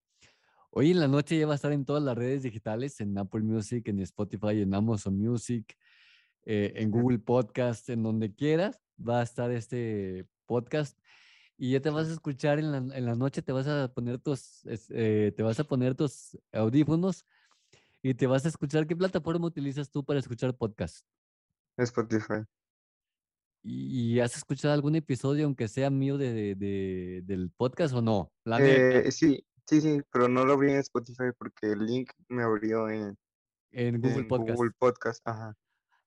[0.70, 3.42] hoy en la noche ya va a estar en todas las redes digitales, en Apple
[3.42, 5.76] Music, en Spotify, en Amazon Music,
[6.44, 6.90] eh, en.
[6.90, 10.98] Google Podcast, en donde quieras, va a estar este podcast.
[11.56, 14.18] Y ya te vas a escuchar en la, en la noche, te vas a poner
[14.18, 17.24] tus, eh, te vas a poner tus audífonos
[18.02, 18.86] y te vas a escuchar.
[18.86, 21.06] ¿Qué plataforma utilizas tú para escuchar podcast?
[21.76, 22.44] Spotify.
[23.64, 28.32] ¿Y, has escuchado algún episodio, aunque sea mío, de, de- de- del podcast o no?
[28.44, 32.42] La Eh, sí, sí, sí, pero no lo abrí en Spotify porque el link me
[32.42, 33.16] abrió en,
[33.70, 34.56] en Google en Podcast.
[34.56, 35.22] Google Podcast.
[35.28, 35.56] Ajá.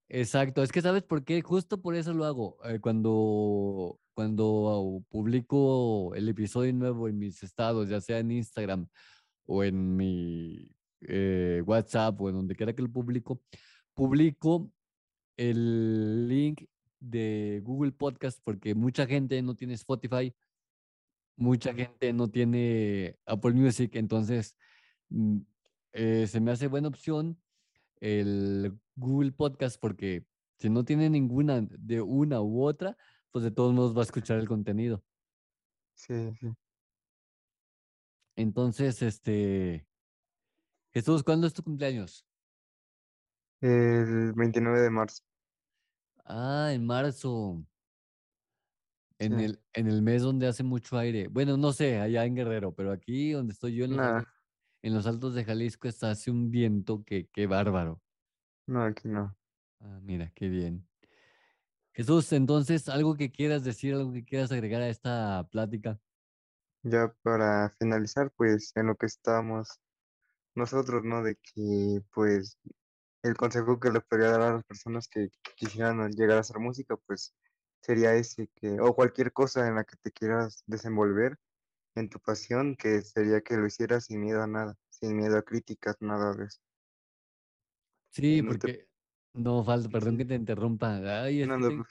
[0.10, 2.58] Exacto, es que sabes por qué, justo por eso lo hago.
[2.66, 8.88] Eh, cuando, cuando publico el episodio nuevo en mis estados, ya sea en Instagram
[9.48, 10.70] o en mi
[11.02, 13.42] eh, WhatsApp o en donde quiera que lo publico,
[13.96, 14.72] publico
[15.38, 16.64] el link
[17.00, 20.36] de Google Podcast porque mucha gente no tiene Spotify,
[21.36, 24.58] mucha gente no tiene Apple Music, entonces
[25.10, 25.40] mm,
[25.94, 27.40] eh, se me hace buena opción
[28.00, 30.26] el Google Podcast porque
[30.58, 32.98] si no tiene ninguna de una u otra,
[33.32, 35.04] pues de todos modos va a escuchar el contenido.
[35.94, 36.48] Sí, sí.
[38.38, 39.88] Entonces, este,
[40.94, 42.26] Jesús, ¿cuándo es tu cumpleaños?
[43.62, 45.25] El 29 de marzo.
[46.28, 47.66] Ah, en marzo,
[49.20, 49.46] en Sí.
[49.46, 51.28] el, en el mes donde hace mucho aire.
[51.28, 54.08] Bueno, no sé, allá en Guerrero, pero aquí donde estoy yo en Los Nah.
[54.08, 54.34] Ángeles,
[54.84, 58.02] en los altos de Jalisco está hace un viento que, qué bárbaro.
[58.68, 59.36] No, aquí no.
[59.82, 60.88] Ah, mira, qué bien.
[61.94, 66.00] Jesús, entonces, algo que quieras decir, algo que quieras agregar a esta plática.
[66.84, 69.80] Ya para finalizar, pues en lo que estamos
[70.56, 71.24] nosotros, ¿no?
[71.24, 72.58] De que pues
[73.26, 76.96] el consejo que le podría dar a las personas que quisieran llegar a hacer música,
[77.08, 77.36] pues
[77.82, 81.38] sería ese, que, o cualquier cosa en la que te quieras desenvolver
[81.96, 85.42] en tu pasión, que sería que lo hicieras sin miedo a nada, sin miedo a
[85.42, 86.60] críticas, nada de eso.
[88.12, 88.88] Sí, no te- porque
[89.34, 91.24] no falta, perdón que te interrumpa.
[91.24, 91.86] Ay, es No, que no,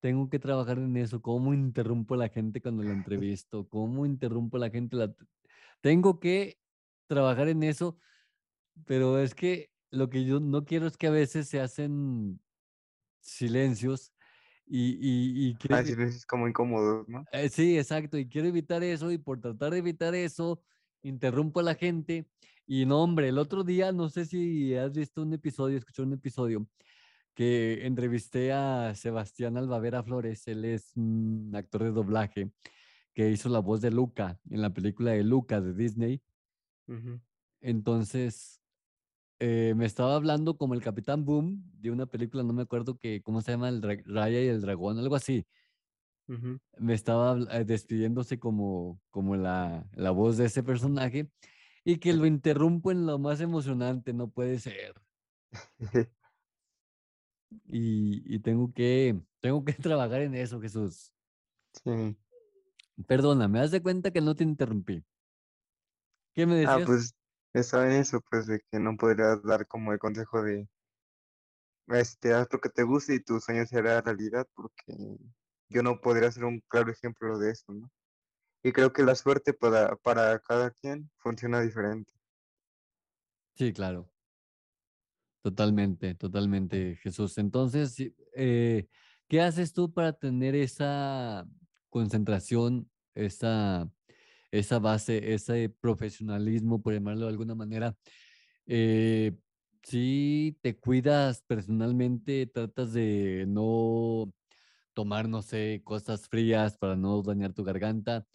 [0.00, 1.20] tengo que trabajar en eso.
[1.20, 3.68] ¿Cómo interrumpo a la gente cuando la entrevisto?
[3.68, 4.96] ¿Cómo interrumpo a la gente?
[4.96, 5.14] La...
[5.80, 6.60] Tengo que
[7.06, 7.98] trabajar en eso,
[8.86, 12.40] pero es que lo que yo no quiero es que a veces se hacen
[13.20, 14.12] silencios
[14.66, 17.24] y, y, y quiero ah, evi- sí, es como incómodo, ¿no?
[17.32, 20.62] Eh, sí, exacto, y quiero evitar eso y por tratar de evitar eso,
[21.02, 22.28] interrumpo a la gente
[22.66, 26.12] y no, hombre, el otro día, no sé si has visto un episodio, escuchó un
[26.12, 26.68] episodio
[27.34, 32.52] que entrevisté a Sebastián Albavera Flores, él es un actor de doblaje
[33.14, 36.20] que hizo la voz de Luca en la película de Luca de Disney,
[37.60, 38.57] entonces
[39.40, 43.22] eh, me estaba hablando como el Capitán Boom de una película, no me acuerdo que,
[43.22, 43.68] ¿cómo se llama?
[43.68, 45.46] El Raya y el Dragón, algo así.
[46.78, 51.30] me estaba eh, despidiéndose como, como la, la voz de ese personaje
[51.84, 54.94] y que lo interrumpo en lo más emocionante, no puede ser.
[57.64, 61.14] Y, y tengo que, tengo que trabajar en eso, Jesús.
[61.84, 62.18] Sí.
[63.10, 65.02] Perdona, me das de cuenta que no te interrumpí.
[66.34, 66.84] ¿Qué me Ah, decías?
[66.84, 67.12] pues
[67.52, 70.68] estaba en eso, pues de que no podrías dar como el consejo de,
[71.88, 74.94] este, haz lo que te guste y tu sueño será realidad, porque
[75.68, 77.90] yo no podría ser un claro ejemplo de eso, ¿no?
[78.62, 82.12] Y creo que la suerte para, para cada quien funciona diferente.
[83.54, 84.10] Sí, claro.
[85.42, 87.38] Totalmente, totalmente, Jesús.
[87.38, 87.96] Entonces,
[88.34, 88.88] eh,
[89.28, 91.46] ¿qué haces tú para tener esa
[91.88, 93.90] concentración, esa,
[94.50, 97.96] esa base, ese profesionalismo, por llamarlo de alguna manera?
[98.66, 99.38] Eh,
[99.82, 104.32] si te cuidas personalmente, tratas de no
[104.94, 108.26] tomar, no sé, cosas frías para no dañar tu garganta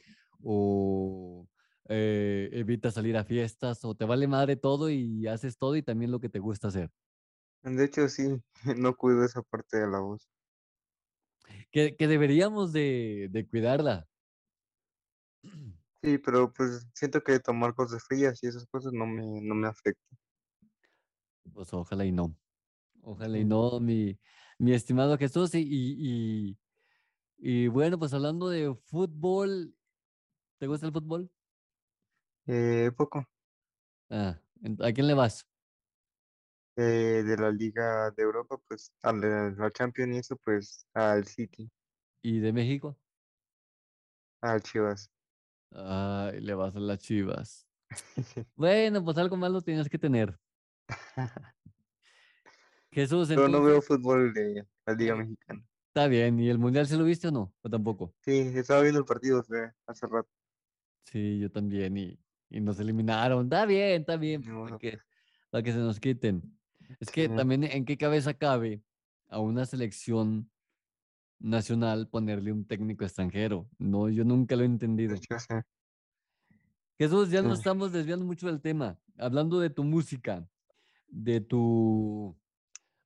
[0.44, 1.48] o
[1.90, 6.12] eh, evitas salir a fiestas o te vale madre todo y haces todo y también
[6.12, 6.92] lo que te gusta hacer.
[7.64, 8.42] De hecho, sí,
[8.78, 10.30] no cuido esa parte de la voz.
[11.72, 14.08] Que, que deberíamos de, de cuidarla.
[16.04, 19.68] Sí, pero pues siento que tomar cosas frías y esas cosas no me, no me
[19.68, 20.18] afectan.
[21.54, 22.36] Pues ojalá y no.
[23.02, 24.20] Ojalá y no, mi,
[24.60, 25.56] mi estimado Jesús.
[25.56, 26.60] Y, y,
[27.38, 29.76] y, bueno, pues hablando de fútbol,
[30.60, 31.32] ¿te gusta el fútbol?
[32.48, 33.26] Eh, poco
[34.10, 34.40] Ah,
[34.80, 35.46] ¿a quién le vas?
[36.76, 41.72] eh, de la Liga de Europa, pues a la Champions y eso, pues al City,
[42.24, 42.98] ¿Y de México?
[44.42, 45.10] al Chivas.
[45.76, 47.68] Ay, le vas a las Chivas.
[48.56, 50.38] Bueno, pues algo malo tienes que tener.
[52.92, 55.64] Jesús, Pero no veo entonces, fútbol de la Liga Mexicana.
[55.88, 56.40] está bien.
[56.40, 57.54] ¿Y el Mundial se lo viste o no?
[57.62, 58.14] ¿O tampoco?
[58.22, 59.44] Sí, estaba viendo el partido
[59.88, 60.30] hace rato.
[61.06, 61.98] Sí, yo también.
[61.98, 62.20] Y,
[62.50, 63.46] y nos eliminaron.
[63.46, 64.44] Está bien, está bien.
[64.44, 65.00] Para que,
[65.50, 66.58] para que se nos quiten.
[67.00, 67.36] Es que Sí.
[67.36, 68.84] también en qué cabeza cabe
[69.28, 70.50] a una selección
[71.44, 73.70] nacional ponerle un técnico extranjero.
[73.78, 75.16] No, yo nunca lo he entendido.
[76.98, 78.98] Jesús, ya nos estamos desviando mucho del tema.
[79.18, 80.48] Hablando de tu música,
[81.08, 82.36] de tu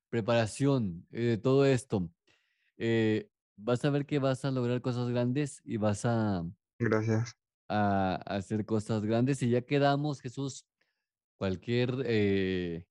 [0.08, 2.08] preparación, eh, de todo esto,
[2.76, 6.46] eh, vas a ver que vas a lograr cosas grandes y vas a,
[6.78, 7.36] Gracias.
[7.68, 9.42] a hacer cosas grandes.
[9.42, 10.64] Y ya quedamos, Jesús,
[11.36, 12.86] cualquier, eh,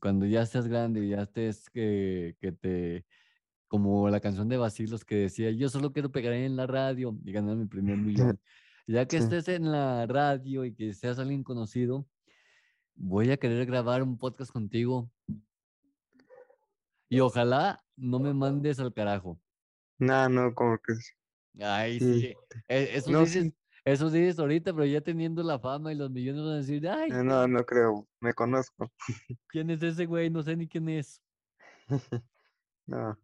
[0.00, 3.06] cuando ya seas grande y ya estés que, que te,
[3.68, 7.32] como la canción de Basilos que decía, yo solo quiero pegar en la radio y
[7.32, 8.40] ganar mi primer millón.
[8.90, 9.24] Ya que Sí.
[9.24, 12.06] estés en la radio y que seas alguien conocido,
[12.94, 15.10] voy a querer grabar un podcast contigo.
[17.10, 19.38] Y ojalá no me mandes al carajo.
[19.98, 20.94] Nada, no, como que.
[21.62, 22.20] Ay, Sí.
[22.20, 22.34] sí.
[22.68, 23.54] e- Eso No, dices, sí.
[23.84, 27.10] eso dices ahorita, pero ya teniendo la fama y los millones van a decir, ay,
[27.10, 28.90] Eh, No, no creo, me conozco.
[29.48, 30.30] ¿quién es ese güey?
[30.30, 31.22] No sé ni quién es.
[32.86, 33.18] No,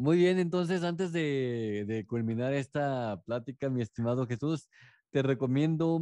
[0.00, 4.70] Muy bien, entonces antes de, de culminar esta plática, mi estimado Jesús,
[5.10, 6.00] te recomiendo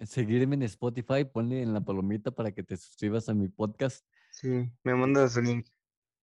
[0.00, 4.04] seguirme en Spotify, ponle en la palomita para que te suscribas a mi podcast.
[4.30, 5.66] sí, me mandas el link.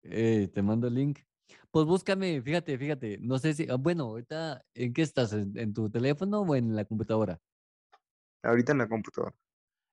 [0.04, 1.20] eh, te mando el link.
[1.72, 5.34] Pues búscame, fíjate, fíjate, no sé si, ah, bueno, ahorita, ¿en qué estás?
[5.34, 7.40] ¿En, en tu teléfono o en la computadora?
[8.44, 9.36] Ahorita en la computadora.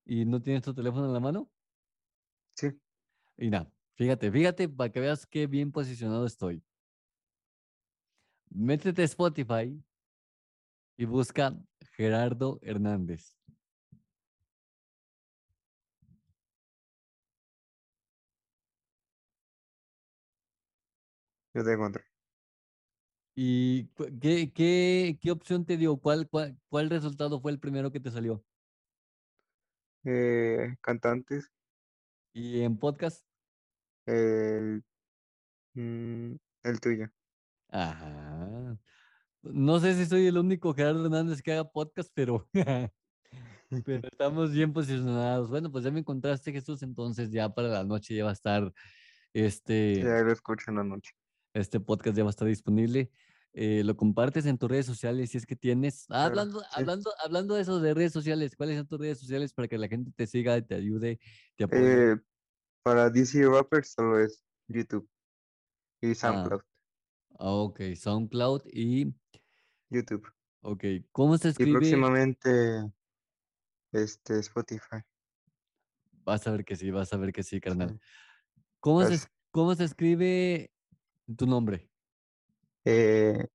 [0.04, 1.50] ¿Y no tienes tu teléfono en la mano?
[2.56, 2.80] Sí.
[3.36, 6.64] Y nada, fíjate, fíjate para que veas qué bien posicionado estoy.
[8.55, 9.82] Métete a Spotify
[10.96, 11.57] y busca
[11.96, 13.38] Gerardo Hernández.
[21.55, 22.05] Yo te encontré.
[23.34, 23.86] ¿Y
[24.20, 25.96] qué, qué, qué opción te dio?
[25.96, 28.44] ¿Cuál, cuál, cuál resultado fue el primero que te salió?
[30.05, 31.50] Eh, cantantes.
[32.34, 33.24] ¿Y en podcast?
[34.07, 34.82] El,
[35.74, 36.34] mm,
[36.64, 37.07] el tuyo.
[37.70, 38.31] Ajá.
[39.43, 42.49] No sé si soy el único Gerardo Hernández que haga podcast, pero,
[43.84, 45.51] pero estamos bien posicionados.
[45.51, 48.72] Bueno, pues ya me encontraste, Jesús, entonces ya para la noche ya va a estar
[49.32, 51.12] este, ahí lo escucho en la noche.
[51.55, 53.11] este podcast ya va a estar disponible.
[53.55, 56.07] Eh, lo compartes en tus redes sociales si es que tienes.
[56.09, 56.66] Ah, hablando, sí.
[56.72, 59.88] hablando, hablando de eso de redes sociales, ¿cuáles son tus redes sociales para que la
[59.88, 61.20] gente te siga, te ayude,
[61.57, 62.12] te apoye?
[62.12, 62.16] Eh,
[62.82, 65.09] para DC Rapper solo es YouTube
[66.01, 66.61] y Ah, SoundCloud.
[66.61, 66.71] ah,
[67.38, 69.14] ok, SoundCloud y,
[69.90, 70.26] YouTube.
[70.62, 71.72] ok, ¿cómo se Y escribe?
[71.72, 72.92] próximamente
[73.92, 75.02] este Spotify.
[76.24, 77.90] Vas a ver que sí, vas a ver que sí, carnal.
[77.90, 77.98] Sí.
[78.80, 79.18] ¿Cómo se,
[79.50, 80.72] cómo se escribe
[81.36, 81.90] tu nombre?
[82.84, 83.46] Eh,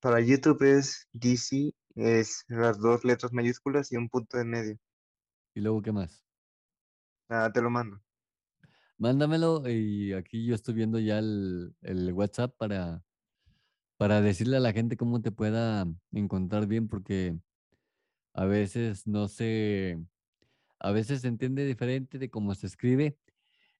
[0.00, 4.78] para YouTube es DC, es las dos letras mayúsculas y un punto en medio.
[5.54, 6.24] Y luego, ¿qué más?
[7.28, 8.00] Nada, te lo mando.
[9.00, 13.02] Mándamelo y aquí yo estoy viendo ya el, el WhatsApp para,
[13.96, 17.34] para decirle a la gente cómo te pueda encontrar bien, porque
[18.34, 19.98] a veces no se,
[20.78, 23.16] a veces se entiende diferente de cómo se escribe.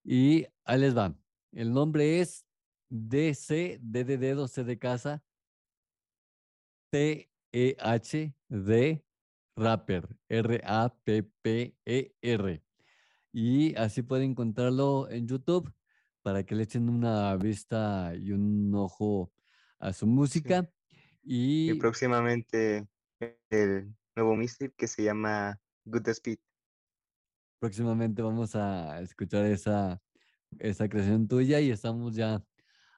[0.03, 1.15] Y ahí les va.
[1.53, 2.47] El nombre es
[2.89, 5.23] DC, D de dedo, C de casa,
[6.91, 8.25] T-E-H-D,
[9.55, 11.41] Rapper, R-A-P-P-E-R.
[13.33, 15.73] Y así pueden encontrarlo en YouTube
[16.23, 19.33] para que le echen una vista y un ojo
[19.79, 20.69] a su música.
[21.23, 22.87] Y Y próximamente
[23.51, 26.39] el nuevo mixtape que se llama Good Speed.
[27.59, 30.03] próximamente vamos a escuchar esa,
[30.59, 32.43] esa creación tuya y estamos ya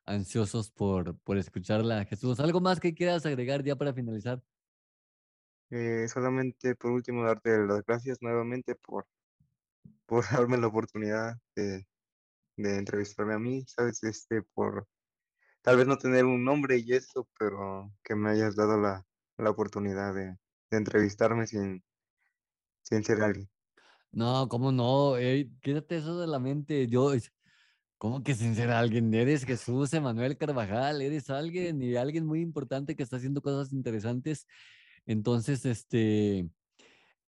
[0.06, 2.04] ansiosos por, por escucharla.
[2.04, 4.42] Jesús, ¿algo más que quieras agregar ya para finalizar?
[5.70, 9.06] Eh, solamente por último darte las gracias nuevamente por,
[10.12, 11.86] por darme la oportunidad de,
[12.58, 14.02] de entrevistarme a mí, ¿sabes?
[14.04, 14.86] Este, por
[15.62, 19.06] tal vez no tener un nombre y eso, pero que me hayas dado la,
[19.38, 20.36] la oportunidad de,
[20.70, 21.82] de entrevistarme sin,
[22.82, 23.48] sin ser alguien.
[24.10, 25.16] No, ¿cómo no?
[25.16, 26.86] Ey, quítate eso de la mente.
[26.88, 27.12] Yo,
[27.96, 29.14] ¿cómo que sin ser alguien?
[29.14, 34.46] Eres Jesús Emanuel Carvajal, eres alguien y alguien muy importante que está haciendo cosas interesantes.
[35.06, 36.50] Entonces, este,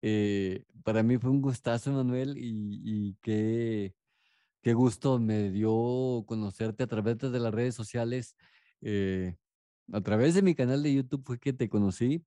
[0.02, 3.96] eh, para mí fue un gustazo, Emanuel, y, y qué,
[4.62, 8.36] qué gusto me dio conocerte a través de las redes sociales.
[8.82, 9.36] eh,
[9.92, 12.24] a través de mi canal de YouTube fue que te conocí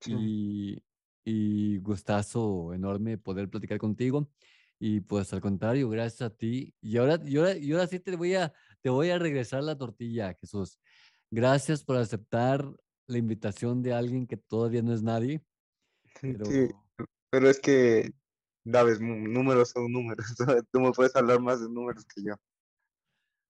[0.00, 0.12] Sí.
[0.12, 0.82] y,
[1.24, 4.30] y gustazo enorme poder platicar contigo.
[4.78, 6.74] Y pues al contrario, gracias a ti.
[6.82, 8.52] Y ahora, y ahora, y ahora sí te voy a,
[8.82, 10.78] te voy a regresar la tortilla, Jesús.
[11.30, 12.68] Gracias por aceptar
[13.06, 15.42] la invitación de alguien que todavía no es nadie.
[16.20, 16.68] Pero Sí,
[17.36, 18.14] pero es que,
[18.64, 20.24] sabes, números son números.
[20.72, 22.34] Tú me puedes hablar más de números que yo.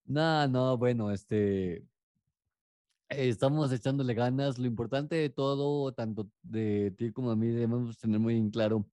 [0.06, 1.84] no, no, bueno, este, eh,
[3.08, 4.58] estamos echándole ganas.
[4.58, 8.84] Lo importante de todo, tanto de ti como a mí, debemos tener muy en claro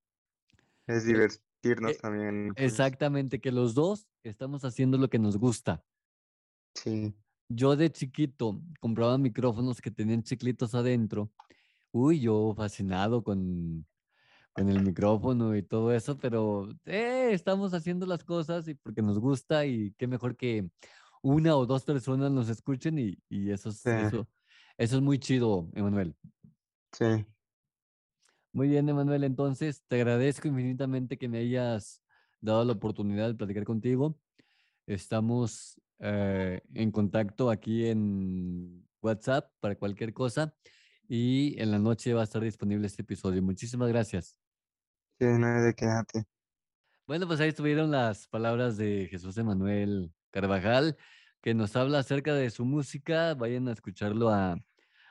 [0.85, 2.53] Es que- divertirnos eh, también.
[2.53, 5.83] pues, exactamente que los dos estamos haciendo lo que nos gusta.
[6.75, 7.15] Sí,
[7.49, 11.31] Yo de chiquito compraba micrófonos que tenían chiclitos adentro.
[11.91, 13.87] Uy, yo fascinado con,
[14.53, 19.19] con el micrófono y todo eso, pero eh, estamos haciendo las cosas y porque nos
[19.19, 20.69] gusta y qué mejor que
[21.23, 23.89] una o dos personas nos escuchen y, y eso, es, Sí.
[23.95, 24.29] eso,
[24.77, 26.15] eso es muy chido, Emanuel.
[26.91, 27.25] sí.
[28.51, 32.03] Muy bien, Emanuel, entonces te agradezco infinitamente que me hayas
[32.39, 34.19] dado la oportunidad de platicar contigo.
[34.85, 40.55] Estamos eh, en contacto aquí en WhatsApp para cualquier cosa
[41.07, 43.41] y en la noche va a estar disponible este episodio.
[43.41, 44.42] Muchísimas gracias.
[47.05, 50.97] Bueno, pues ahí estuvieron las palabras de Jesús Emanuel Carvajal,
[51.41, 53.33] que nos habla acerca de su música.
[53.33, 54.57] Vayan a escucharlo a,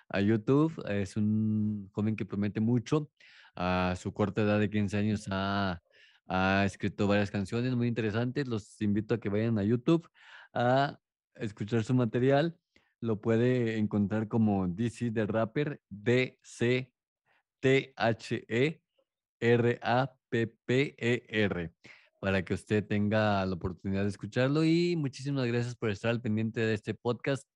[0.09, 0.73] a YouTube.
[0.89, 3.11] Es un joven que promete mucho.
[3.55, 5.83] A su corta edad de 15 años ha,
[6.27, 8.49] ha escrito varias canciones muy interesantes.
[8.49, 10.09] Los invito a que vayan a YouTube
[10.55, 10.99] a
[11.35, 12.59] escuchar su material.
[13.01, 16.93] Lo puede encontrar como DC de Rapper, D-C-T-H-E.
[19.43, 20.17] R-A-P-P-E-R.
[20.33, 21.71] P-P-E-R,
[22.19, 24.65] para que usted tenga la oportunidad de escucharlo.
[24.65, 27.47] Y muchísimas gracias por estar al pendiente de este podcast.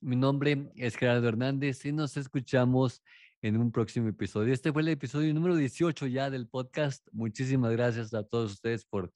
[0.00, 3.02] Mi nombre es Gerardo Hernández y nos escuchamos
[3.40, 4.52] en un próximo episodio.
[4.52, 7.08] Este fue el episodio número 18 ya del podcast.
[7.12, 9.10] Muchísimas gracias a todos ustedes por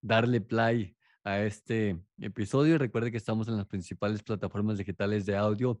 [0.00, 2.78] darle play a este episodio.
[2.78, 5.80] Recuerde que estamos en las principales plataformas digitales de audio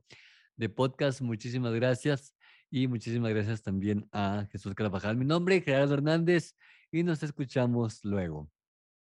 [0.56, 1.20] de podcast.
[1.20, 2.34] Muchísimas gracias.
[2.70, 5.16] Y muchísimas gracias también a Jesús Carabajal.
[5.16, 6.56] Mi nombre es Gerardo Hernández
[6.90, 8.53] y nos escuchamos luego.